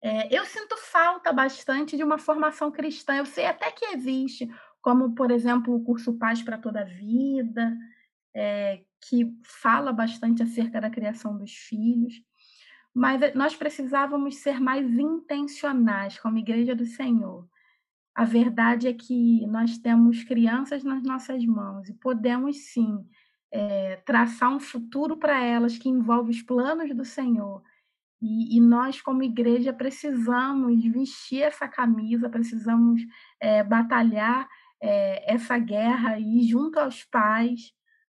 [0.00, 3.16] É, eu sinto falta bastante de uma formação cristã.
[3.16, 4.48] Eu sei até que existe,
[4.80, 7.76] como, por exemplo, o curso Paz para Toda a Vida,
[8.32, 12.14] é, que fala bastante acerca da criação dos filhos.
[12.94, 17.44] Mas nós precisávamos ser mais intencionais como Igreja do Senhor
[18.14, 23.06] a verdade é que nós temos crianças nas nossas mãos e podemos sim
[23.52, 27.62] é, traçar um futuro para elas que envolve os planos do Senhor.
[28.20, 33.00] E, e, nós, como igreja, precisamos vestir essa camisa, precisamos
[33.40, 34.46] é, batalhar
[34.80, 37.72] é, essa guerra e junto aos pais,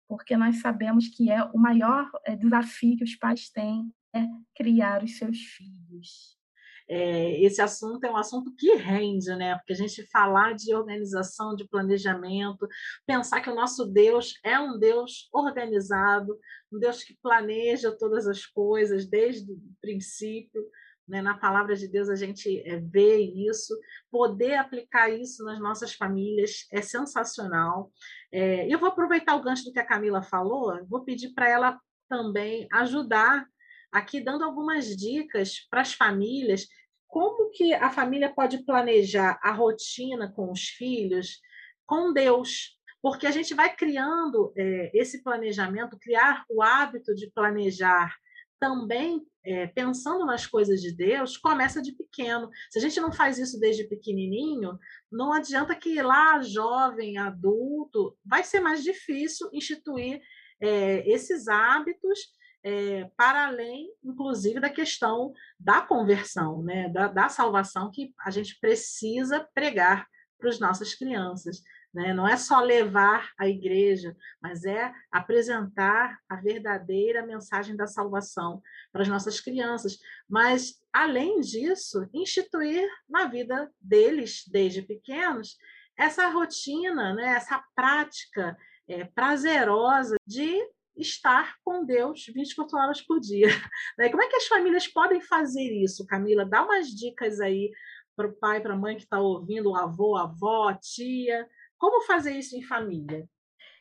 [0.06, 5.16] porque nós sabemos que é o maior desafio que os pais têm é criar os
[5.16, 6.36] seus filhos
[6.94, 9.56] é, esse assunto é um assunto que rende, né?
[9.56, 12.68] Porque a gente falar de organização, de planejamento,
[13.04, 16.38] pensar que o nosso Deus é um Deus organizado,
[16.72, 20.64] um Deus que planeja todas as coisas desde o princípio.
[21.08, 21.20] Né?
[21.20, 23.76] Na palavra de Deus a gente é, vê isso,
[24.08, 27.90] poder aplicar isso nas nossas famílias é sensacional.
[28.30, 31.80] É, eu vou aproveitar o gancho do que a Camila falou, vou pedir para ela
[32.08, 33.48] também ajudar
[33.94, 36.66] aqui dando algumas dicas para as famílias,
[37.14, 41.38] como que a família pode planejar a rotina com os filhos
[41.86, 48.16] com Deus, porque a gente vai criando é, esse planejamento, criar o hábito de planejar
[48.58, 52.50] também é, pensando nas coisas de Deus, começa de pequeno.
[52.68, 54.76] Se a gente não faz isso desde pequenininho,
[55.12, 60.20] não adianta que lá, jovem, adulto, vai ser mais difícil instituir
[60.60, 62.18] é, esses hábitos
[62.64, 68.58] é, para além, inclusive, da questão da conversão, né, da, da salvação que a gente
[68.58, 71.62] precisa pregar para as nossas crianças.
[71.92, 72.12] Né?
[72.14, 79.02] Não é só levar a igreja, mas é apresentar a verdadeira mensagem da salvação para
[79.02, 79.98] as nossas crianças.
[80.28, 85.56] Mas, além disso, instituir na vida deles, desde pequenos,
[85.96, 87.34] essa rotina, né?
[87.36, 88.56] essa prática
[88.88, 90.60] é, prazerosa de
[90.96, 93.48] estar com Deus 24 horas por dia.
[93.98, 94.08] Né?
[94.08, 96.44] Como é que as famílias podem fazer isso, Camila?
[96.44, 97.70] Dá umas dicas aí
[98.16, 101.48] para o pai, para a mãe que está ouvindo, o avô, a avó, a tia.
[101.78, 103.28] Como fazer isso em família?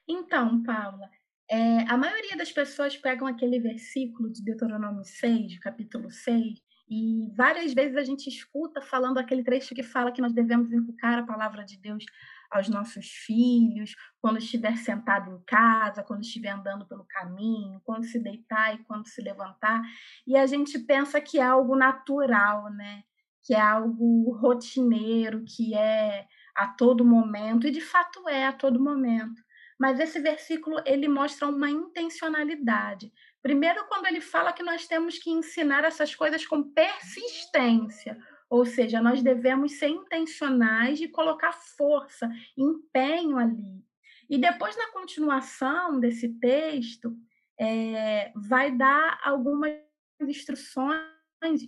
[0.08, 1.10] Então, Paula,
[1.50, 7.74] é, a maioria das pessoas pegam aquele versículo de Deuteronômio 6, capítulo 6, e várias
[7.74, 11.64] vezes a gente escuta falando aquele trecho que fala que nós devemos inculcar a palavra
[11.64, 12.06] de Deus
[12.54, 18.20] aos nossos filhos, quando estiver sentado em casa, quando estiver andando pelo caminho, quando se
[18.20, 19.82] deitar e quando se levantar.
[20.28, 23.04] E a gente pensa que é algo natural, né?
[23.44, 28.80] Que é algo rotineiro, que é a todo momento, e de fato é a todo
[28.80, 29.42] momento.
[29.80, 33.12] Mas esse versículo ele mostra uma intencionalidade.
[33.42, 38.18] Primeiro, quando ele fala que nós temos que ensinar essas coisas com persistência,
[38.54, 43.84] ou seja, nós devemos ser intencionais e colocar força, empenho ali.
[44.30, 47.18] E depois, na continuação desse texto,
[47.60, 49.74] é, vai dar algumas
[50.22, 51.02] instruções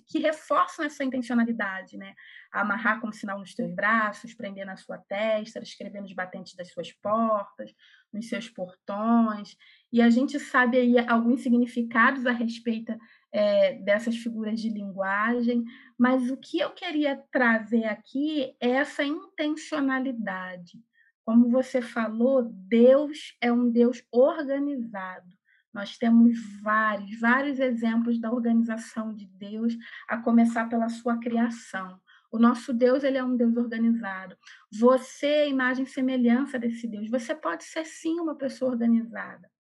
[0.07, 2.13] que reforçam essa intencionalidade, né?
[2.51, 6.91] Amarrar como sinal nos teus braços, prender na sua testa, escrever nos batentes das suas
[6.91, 7.73] portas,
[8.13, 9.57] nos seus portões.
[9.91, 12.95] E a gente sabe aí alguns significados a respeito
[13.35, 15.65] é, dessas figuras de linguagem,
[15.97, 20.81] mas o que eu queria trazer aqui é essa intencionalidade.
[21.25, 25.27] Como você falou, Deus é um Deus organizado.
[25.73, 29.75] Nós temos vários, vários exemplos da organização de Deus,
[30.07, 31.99] a começar pela sua criação.
[32.31, 34.37] O nosso Deus, ele é um Deus organizado.
[34.71, 37.09] Você é imagem e semelhança desse Deus.
[37.09, 39.51] Você pode ser sim uma pessoa organizada.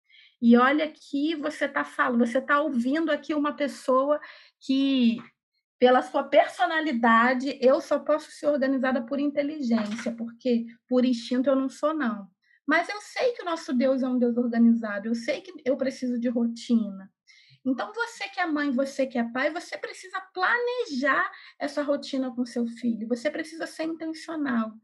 [0.46, 4.20] E olha que você está falando, você está ouvindo aqui uma pessoa
[4.60, 5.16] que,
[5.78, 11.70] pela sua personalidade, eu só posso ser organizada por inteligência, porque por instinto eu não
[11.70, 12.28] sou, não.
[12.66, 15.78] Mas eu sei que o nosso Deus é um Deus organizado, eu sei que eu
[15.78, 17.10] preciso de rotina.
[17.64, 21.26] Então, você que é mãe, você que é pai, você precisa planejar
[21.58, 24.74] essa rotina com seu filho, você precisa ser intencional.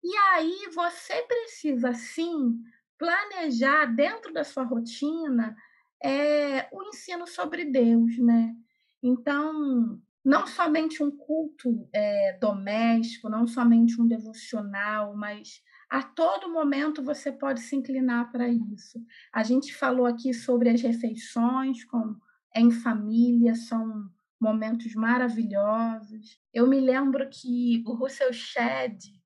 [0.00, 2.56] E aí, você precisa, sim,
[2.98, 5.56] planejar dentro da sua rotina
[6.02, 8.54] é, o ensino sobre Deus, né?
[9.02, 17.02] Então, não somente um culto é, doméstico, não somente um devocional, mas a todo momento
[17.02, 19.02] você pode se inclinar para isso.
[19.32, 22.16] A gente falou aqui sobre as refeições com,
[22.54, 26.38] em família, são momentos maravilhosos.
[26.52, 29.17] Eu me lembro que o Russell Shedd,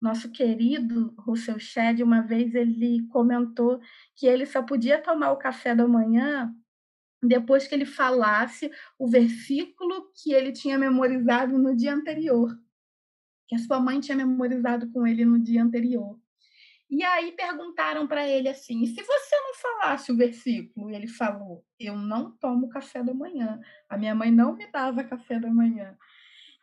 [0.00, 3.80] nosso querido Russell Shedd, uma vez ele comentou
[4.16, 6.54] que ele só podia tomar o café da manhã
[7.22, 12.58] depois que ele falasse o versículo que ele tinha memorizado no dia anterior
[13.50, 16.16] que a sua mãe tinha memorizado com ele no dia anterior.
[16.88, 20.88] E aí perguntaram para ele assim: se você não falasse o versículo?
[20.88, 23.60] E ele falou: eu não tomo café da manhã.
[23.88, 25.98] A minha mãe não me dava café da manhã.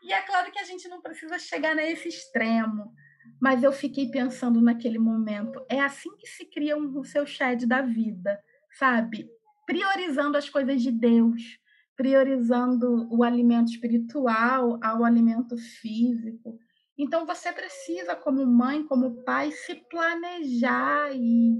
[0.02, 2.94] E é claro que a gente não precisa chegar nesse extremo,
[3.40, 7.82] mas eu fiquei pensando naquele momento: é assim que se cria um seu shed da
[7.82, 8.40] vida,
[8.78, 9.30] sabe?
[9.66, 11.60] Priorizando as coisas de Deus,
[11.96, 16.60] priorizando o alimento espiritual ao alimento físico
[16.98, 21.54] então, você precisa, como mãe, como pai, se planejar e,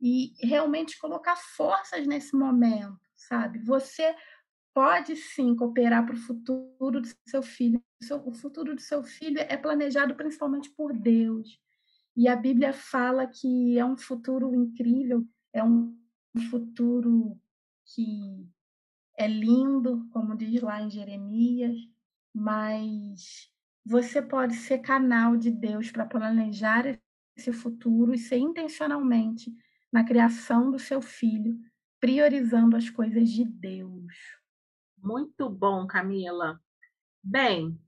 [0.00, 3.58] e realmente colocar forças nesse momento, sabe?
[3.60, 4.14] Você
[4.74, 7.80] pode sim cooperar para o futuro do seu filho.
[8.24, 11.58] O futuro do seu filho é planejado principalmente por Deus.
[12.16, 15.96] E a Bíblia fala que é um futuro incrível, é um
[16.50, 17.40] futuro
[17.86, 18.46] que
[19.16, 21.76] é lindo, como diz lá em Jeremias,
[22.34, 23.50] mas
[23.84, 26.98] você pode ser canal de Deus para planejar
[27.36, 29.54] esse futuro e ser intencionalmente
[29.92, 31.58] na criação do seu filho,
[32.00, 34.33] priorizando as coisas de Deus.
[35.04, 36.58] Muito bom, Camila.
[37.22, 37.78] Bem,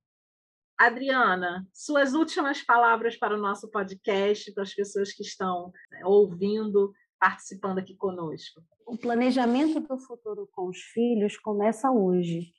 [0.79, 6.93] Adriana, suas últimas palavras para o nosso podcast, para as pessoas que estão né, ouvindo,
[7.19, 8.61] participando aqui conosco.
[8.87, 12.53] O planejamento do futuro com os filhos começa hoje.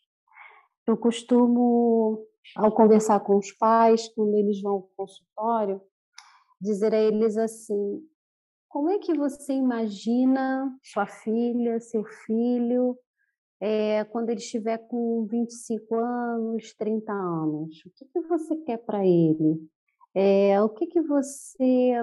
[0.87, 5.79] Eu costumo ao conversar com os pais, quando eles vão ao consultório,
[6.59, 8.01] dizer a eles assim:
[8.67, 12.97] como é que você imagina sua filha, seu filho,
[13.59, 17.83] é, quando ele estiver com 25 anos, 30 anos?
[17.85, 19.59] O que, que você quer para ele?
[20.13, 21.93] É, o que, que você.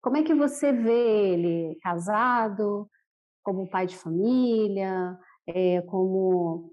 [0.00, 2.88] Como é que você vê ele casado,
[3.42, 6.72] como pai de família, é, como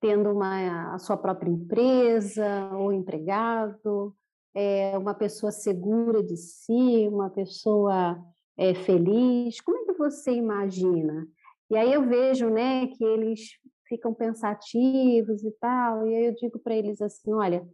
[0.00, 4.14] tendo uma, a sua própria empresa ou empregado,
[4.54, 8.16] é, uma pessoa segura de si, uma pessoa
[8.56, 9.60] é, feliz.
[9.60, 11.26] Como é que você imagina?
[11.70, 16.58] E aí eu vejo né, que eles ficam pensativos e tal, e aí eu digo
[16.58, 17.68] para eles assim: olha,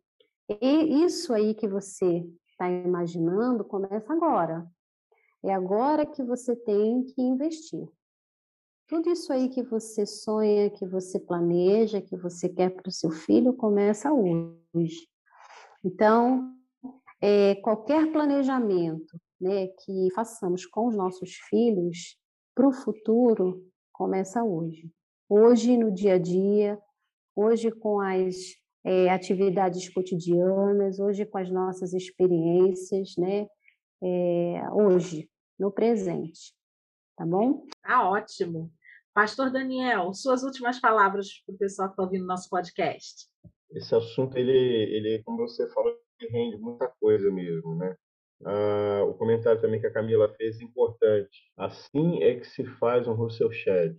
[0.60, 4.66] isso aí que você está imaginando começa agora.
[5.42, 7.86] É agora que você tem que investir.
[8.86, 13.10] Tudo isso aí que você sonha, que você planeja, que você quer para o seu
[13.10, 15.08] filho, começa hoje.
[15.82, 16.54] Então,
[17.20, 22.18] é, qualquer planejamento né, que façamos com os nossos filhos
[22.54, 24.90] para o futuro começa hoje.
[25.28, 26.78] Hoje, no dia a dia,
[27.34, 28.34] hoje com as
[28.84, 33.46] é, atividades cotidianas, hoje com as nossas experiências, né?
[34.02, 36.52] É, hoje, no presente
[37.16, 37.64] tá bom?
[37.82, 38.72] Tá ótimo.
[39.12, 43.28] Pastor Daniel, suas últimas palavras para o pessoal que está ouvindo nosso podcast.
[43.70, 47.96] Esse assunto, ele, ele, como você falou, ele rende muita coisa mesmo, né?
[48.44, 51.50] Ah, o comentário também que a Camila fez é importante.
[51.56, 53.96] Assim é que se faz um Russell Shedd.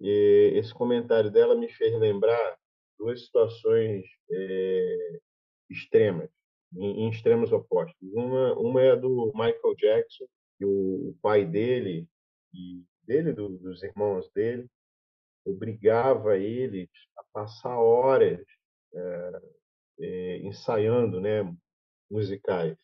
[0.00, 2.58] E esse comentário dela me fez lembrar
[2.98, 5.20] duas situações é,
[5.70, 6.30] extremas,
[6.74, 7.96] em, em, extremos opostos.
[8.12, 10.24] Uma, uma é a do Michael Jackson,
[10.58, 12.08] que o, o pai dele
[12.52, 14.68] e dele, do, dos irmãos dele,
[15.44, 18.40] obrigava eles a passar horas
[18.94, 19.42] é,
[20.00, 21.42] é, ensaiando, né,
[22.10, 22.76] musicais.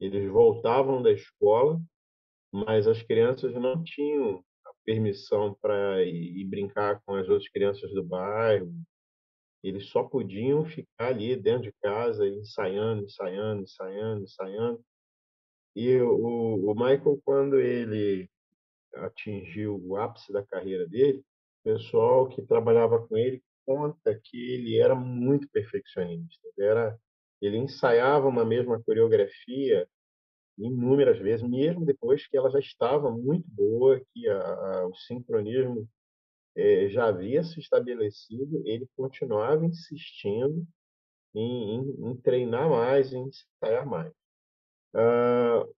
[0.00, 1.80] Eles voltavam da escola,
[2.52, 8.02] mas as crianças não tinham a permissão para ir, brincar com as outras crianças do
[8.02, 8.72] bairro.
[9.62, 14.84] Eles só podiam ficar ali dentro de casa, ensaiando, ensaiando, ensaiando, ensaiando.
[15.74, 18.28] E o, o Michael, quando ele
[18.94, 24.78] atingiu o ápice da carreira dele, o pessoal que trabalhava com ele conta que ele
[24.78, 26.48] era muito perfeccionista.
[26.56, 26.98] Ele, era,
[27.40, 29.88] ele ensaiava uma mesma coreografia
[30.58, 35.88] inúmeras vezes, mesmo depois que ela já estava muito boa, que a, a, o sincronismo
[36.56, 40.66] é, já havia se estabelecido, ele continuava insistindo
[41.34, 44.12] em, em, em treinar mais, em ensaiar mais.
[44.94, 45.72] Uh,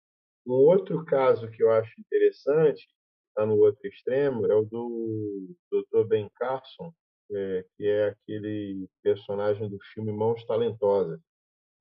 [0.46, 2.88] um outro caso que eu acho interessante,
[3.28, 6.04] está no outro extremo, é o do Dr.
[6.06, 6.92] Ben Carson,
[7.32, 11.20] é, que é aquele personagem do filme Mãos Talentosas.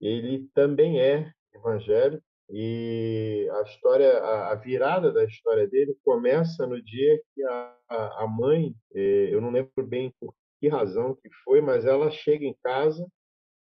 [0.01, 7.21] Ele também é evangélico e a história, a, virada da história dele começa no dia
[7.33, 11.85] que a, a mãe, é, eu não lembro bem por que razão que foi, mas
[11.85, 13.07] ela chega em casa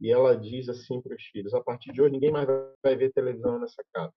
[0.00, 2.46] e ela diz assim para os filhos: a partir de hoje ninguém mais
[2.82, 4.14] vai ver televisão nessa casa.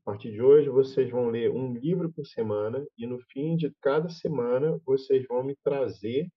[0.00, 3.72] A partir de hoje vocês vão ler um livro por semana e no fim de
[3.80, 6.28] cada semana vocês vão me trazer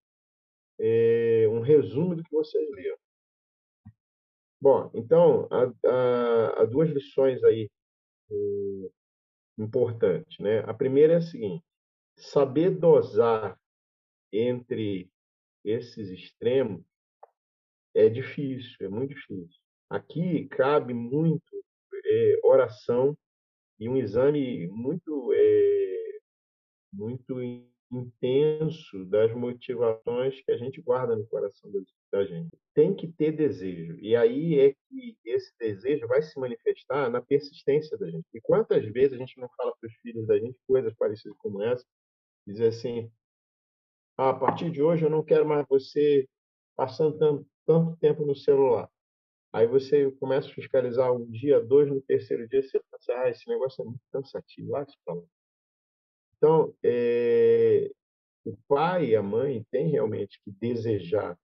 [0.79, 2.97] é, um resumo do que vocês leram.
[4.61, 7.67] Bom, então há, há, há duas lições aí
[8.31, 8.35] é,
[9.57, 10.59] importantes, né?
[10.59, 11.65] A primeira é a seguinte:
[12.15, 13.59] saber dosar
[14.31, 15.09] entre
[15.65, 16.83] esses extremos
[17.95, 19.59] é difícil, é muito difícil.
[19.89, 21.65] Aqui cabe muito
[22.05, 23.17] é, oração
[23.79, 26.19] e um exame muito é,
[26.93, 27.41] muito
[27.91, 31.69] intenso das motivações que a gente guarda no coração
[32.11, 32.49] da gente.
[32.73, 33.97] Tem que ter desejo.
[33.99, 38.25] E aí é que esse desejo vai se manifestar na persistência da gente.
[38.33, 41.61] E quantas vezes a gente não fala para os filhos da gente coisas parecidas como
[41.61, 41.85] essa,
[42.47, 43.11] dizer assim:
[44.17, 46.27] ah, a partir de hoje eu não quero mais você
[46.75, 48.89] passando tanto, tanto tempo no celular.
[49.53, 53.47] Aí você começa a fiscalizar um dia, dois, no terceiro dia você pensa, ah, esse
[53.49, 54.85] negócio é muito cansativo, lá
[56.41, 57.91] Então, é,
[58.43, 61.37] o pai e a mãe têm realmente que desejar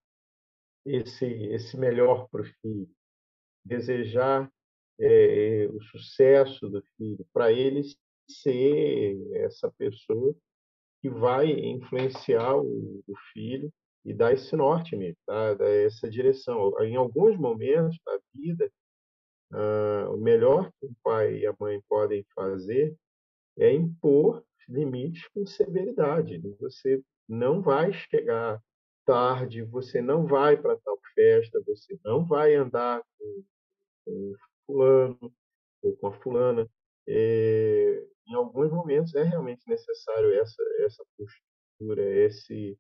[0.84, 2.90] esse, esse melhor para o filho,
[3.64, 4.52] desejar
[5.00, 7.84] é, o sucesso do filho, para ele
[8.28, 10.36] ser essa pessoa
[11.00, 13.72] que vai influenciar o, o filho
[14.04, 15.54] e dar esse norte nele, tá?
[15.54, 16.74] dar essa direção.
[16.82, 18.72] Em alguns momentos da vida,
[19.54, 22.96] uh, o melhor que o pai e a mãe podem fazer
[23.60, 26.40] é impor limites com severidade.
[26.60, 28.62] Você não vai chegar
[29.06, 33.44] tarde, você não vai para tal festa, você não vai andar com,
[34.06, 34.34] com
[34.66, 35.34] fulano
[35.82, 36.70] ou com a fulana.
[37.08, 42.78] É, em alguns momentos é realmente necessário essa essa postura, esse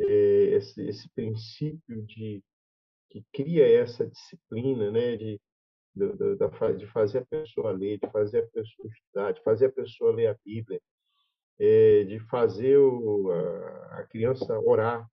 [0.00, 0.04] é,
[0.56, 2.42] esse, esse princípio de
[3.10, 5.40] que cria essa disciplina, né, de
[5.94, 10.26] de, fazer a pessoa ler, de fazer a pessoa estudar, de fazer a pessoa ler
[10.26, 10.80] a Bíblia,
[11.58, 15.08] é, de fazer o, a, a criança orar.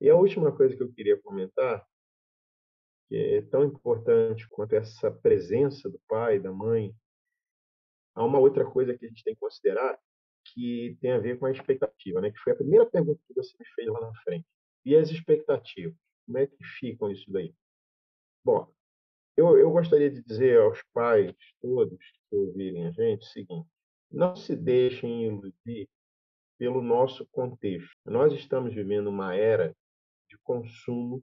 [0.00, 1.84] E a última coisa que eu queria comentar,
[3.08, 6.94] que é tão importante quanto essa presença do pai, da mãe,
[8.14, 9.98] há uma outra coisa que a gente tem que considerar,
[10.44, 12.30] que tem a ver com a expectativa, né?
[12.30, 14.46] que foi a primeira pergunta que você me fez lá na frente.
[14.84, 15.96] E as expectativas?
[16.26, 17.54] Como é que ficam isso daí?
[18.44, 18.70] Bom,
[19.38, 23.68] eu, eu gostaria de dizer aos pais todos que ouvirem a gente o seguinte:
[24.10, 25.88] não se deixem iludir
[26.58, 27.96] pelo nosso contexto.
[28.04, 29.74] Nós estamos vivendo uma era
[30.28, 31.22] de consumo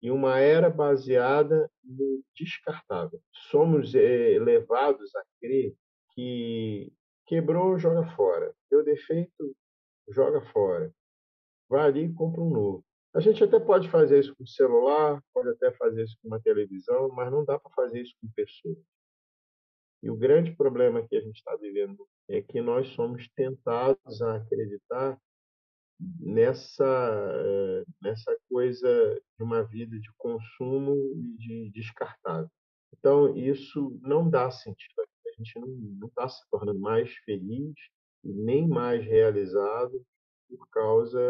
[0.00, 3.20] e uma era baseada no descartável.
[3.50, 5.74] Somos é, levados a crer
[6.14, 6.92] que
[7.26, 8.52] Quebrou, joga fora.
[8.68, 9.56] Deu defeito,
[10.08, 10.92] joga fora.
[11.68, 12.84] Vai ali e compra um novo.
[13.14, 17.08] A gente até pode fazer isso com celular, pode até fazer isso com uma televisão,
[17.08, 18.78] mas não dá para fazer isso com pessoas.
[20.02, 24.36] E o grande problema que a gente está vivendo é que nós somos tentados a
[24.36, 25.18] acreditar
[26.18, 26.84] nessa
[27.44, 32.50] eh, nessa coisa de uma vida de consumo e de descartável.
[32.96, 37.74] Então isso não dá sentido a gente não está se tornando mais feliz
[38.24, 40.04] e nem mais realizado
[40.56, 41.20] por causa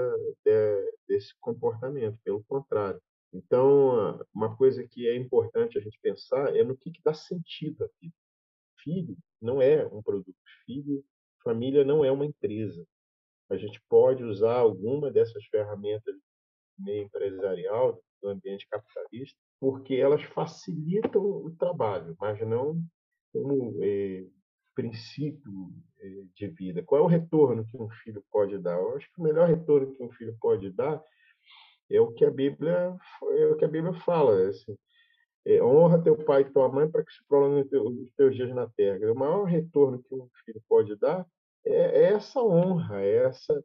[0.44, 3.00] de, desse comportamento, pelo contrário.
[3.32, 7.84] Então, uma coisa que é importante a gente pensar é no que, que dá sentido
[7.84, 8.14] à vida.
[8.82, 10.36] Filho não é um produto.
[10.66, 11.04] Filho,
[11.42, 12.84] família não é uma empresa.
[13.48, 16.14] A gente pode usar alguma dessas ferramentas
[16.78, 22.82] meio empresarial do ambiente capitalista, porque elas facilitam o trabalho, mas não
[23.32, 24.26] como é,
[24.74, 26.82] princípio é, de vida.
[26.82, 28.78] Qual é o retorno que um filho pode dar?
[28.78, 31.02] Eu acho que o melhor retorno que um filho pode dar
[31.90, 34.76] é o que a Bíblia é o que a Bíblia fala, assim,
[35.44, 38.68] é, honra teu pai e tua mãe para que se prolonguem os teus dias na
[38.68, 39.12] terra.
[39.12, 41.26] O maior retorno que um filho pode dar
[41.64, 43.64] é, é essa honra, é essa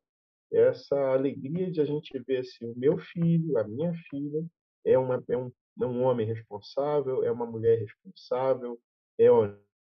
[0.51, 4.45] essa alegria de a gente ver assim, o meu filho, a minha filha,
[4.85, 5.51] é, uma, é, um,
[5.81, 8.79] é um homem responsável, é uma mulher responsável,
[9.17, 9.29] é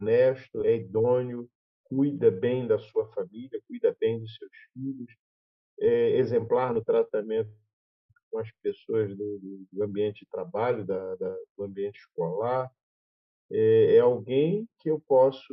[0.00, 1.48] honesto, é idôneo,
[1.84, 5.12] cuida bem da sua família, cuida bem dos seus filhos,
[5.80, 7.50] é exemplar no tratamento
[8.30, 12.70] com as pessoas do, do ambiente de trabalho, da, da, do ambiente escolar.
[13.50, 15.52] É, é alguém que eu posso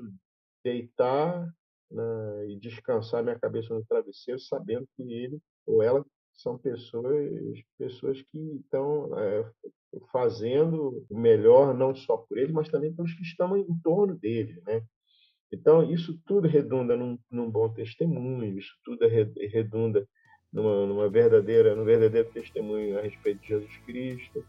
[0.64, 1.52] deitar
[1.90, 6.06] né, e descansar minha cabeça no travesseiro, sabendo que ele ou ela
[6.38, 9.52] são pessoas pessoas que estão é,
[10.12, 14.62] fazendo o melhor não só por ele, mas também pelos que estão em torno dele,
[14.66, 14.84] né?
[15.52, 20.08] Então isso tudo redunda num, num bom testemunho, isso tudo é redunda
[20.52, 24.46] numa, numa verdadeira, num verdadeiro testemunho a respeito de Jesus Cristo.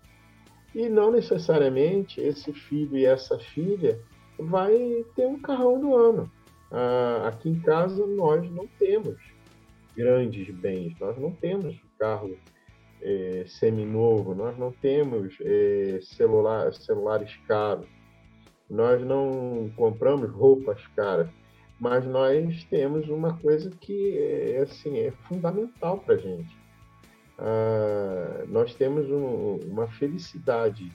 [0.75, 3.99] E não necessariamente esse filho e essa filha
[4.39, 6.31] vai ter um carrão do ano.
[6.71, 9.19] Ah, aqui em casa nós não temos
[9.99, 12.39] grandes bens, nós não temos carro
[13.03, 17.89] é, seminovo, nós não temos é, celular, celulares caros,
[18.71, 21.29] nós não compramos roupas caras,
[21.81, 26.57] mas nós temos uma coisa que é, assim, é fundamental para a gente.
[27.39, 30.93] Ah, nós temos um, uma felicidade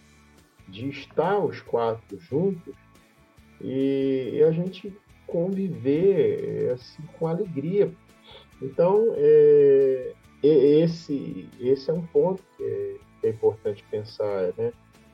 [0.68, 2.74] de estar os quatro juntos
[3.62, 4.93] e, e a gente
[5.26, 7.91] conviver assim, com alegria.
[8.64, 14.72] Então, é, esse, esse é um ponto que é, que é importante pensar, né?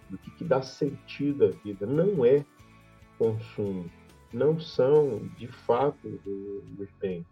[0.07, 1.85] Do que, que dá sentido à vida.
[1.85, 2.45] Não é
[3.17, 3.89] consumo,
[4.31, 6.07] não são, de fato,
[6.77, 7.25] os bens.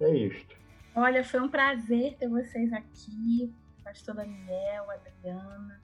[0.00, 0.56] É isto.
[0.94, 5.80] Olha, foi um prazer ter vocês aqui, pastor Daniel, Adriana.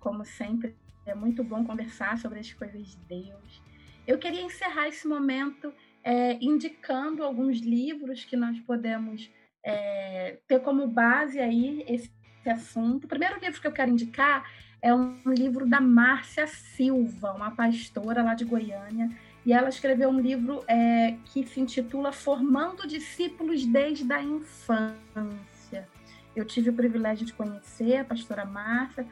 [0.00, 0.74] Como sempre,
[1.06, 3.62] é muito bom conversar sobre as coisas de Deus.
[4.06, 5.72] Eu queria encerrar esse momento
[6.04, 9.30] é, indicando alguns livros que nós podemos
[9.64, 13.04] é, ter como base aí esse, esse assunto.
[13.04, 14.44] O primeiro livro que eu quero indicar
[14.82, 19.08] é um livro da Márcia Silva, uma pastora lá de Goiânia,
[19.46, 25.88] e ela escreveu um livro é, que se intitula Formando Discípulos desde a Infância.
[26.36, 29.06] Eu tive o privilégio de conhecer a pastora Márcia,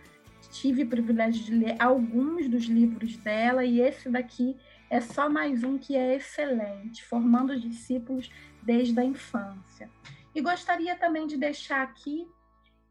[0.51, 4.55] tive o privilégio de ler alguns dos livros dela, e esse daqui
[4.93, 8.31] é só mais um que é excelente, formando discípulos
[8.63, 9.89] desde a infância.
[10.35, 12.29] E gostaria também de deixar aqui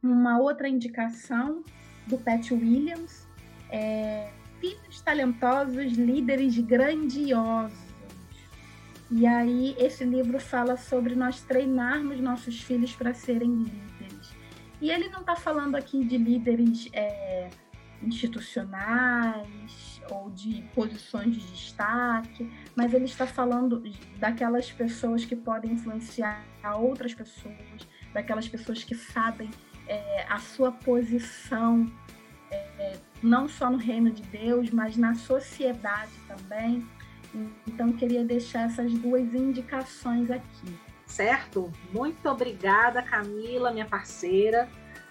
[0.01, 1.63] uma outra indicação
[2.07, 3.27] do Pat Williams,
[3.69, 7.77] é, Filhos Talentosos, Líderes Grandiosos.
[9.11, 14.33] E aí esse livro fala sobre nós treinarmos nossos filhos para serem líderes.
[14.81, 17.51] E ele não está falando aqui de líderes é,
[18.01, 23.81] institucionais ou de posições de destaque, mas ele está falando
[24.17, 26.43] daquelas pessoas que podem influenciar
[26.75, 27.55] outras pessoas,
[28.13, 29.49] daquelas pessoas que sabem
[29.87, 31.91] é, a sua posição,
[32.51, 36.85] é, não só no reino de Deus, mas na sociedade também.
[37.65, 40.77] Então, queria deixar essas duas indicações aqui.
[41.05, 41.71] Certo?
[41.93, 44.69] Muito obrigada, Camila, minha parceira.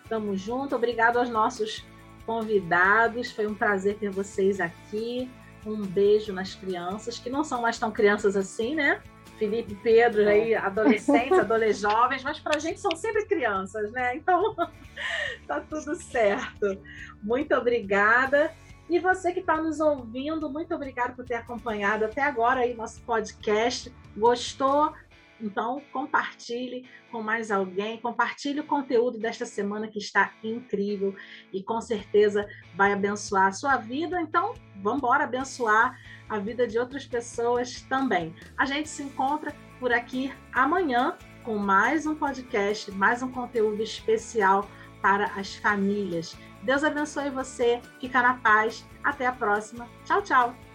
[0.09, 0.75] Tamo junto.
[0.75, 1.85] Obrigado aos nossos
[2.31, 3.33] convidados.
[3.33, 5.29] Foi um prazer ter vocês aqui.
[5.67, 9.03] Um beijo nas crianças, que não são mais tão crianças assim, né?
[9.37, 14.15] Felipe Pedro, aí, adolescentes, adolescentes, jovens, mas para a gente são sempre crianças, né?
[14.15, 14.55] Então,
[15.49, 16.81] tá tudo certo.
[17.21, 18.53] Muito obrigada.
[18.89, 23.01] E você que está nos ouvindo, muito obrigado por ter acompanhado até agora aí nosso
[23.01, 23.93] podcast.
[24.17, 24.95] Gostou?
[25.43, 31.15] Então, compartilhe com mais alguém, compartilhe o conteúdo desta semana que está incrível
[31.53, 34.21] e com certeza vai abençoar a sua vida.
[34.21, 38.35] Então, vamos embora abençoar a vida de outras pessoas também.
[38.57, 44.69] A gente se encontra por aqui amanhã com mais um podcast, mais um conteúdo especial
[45.01, 46.37] para as famílias.
[46.63, 48.87] Deus abençoe você, fica na paz.
[49.03, 49.89] Até a próxima.
[50.05, 50.70] Tchau, tchau.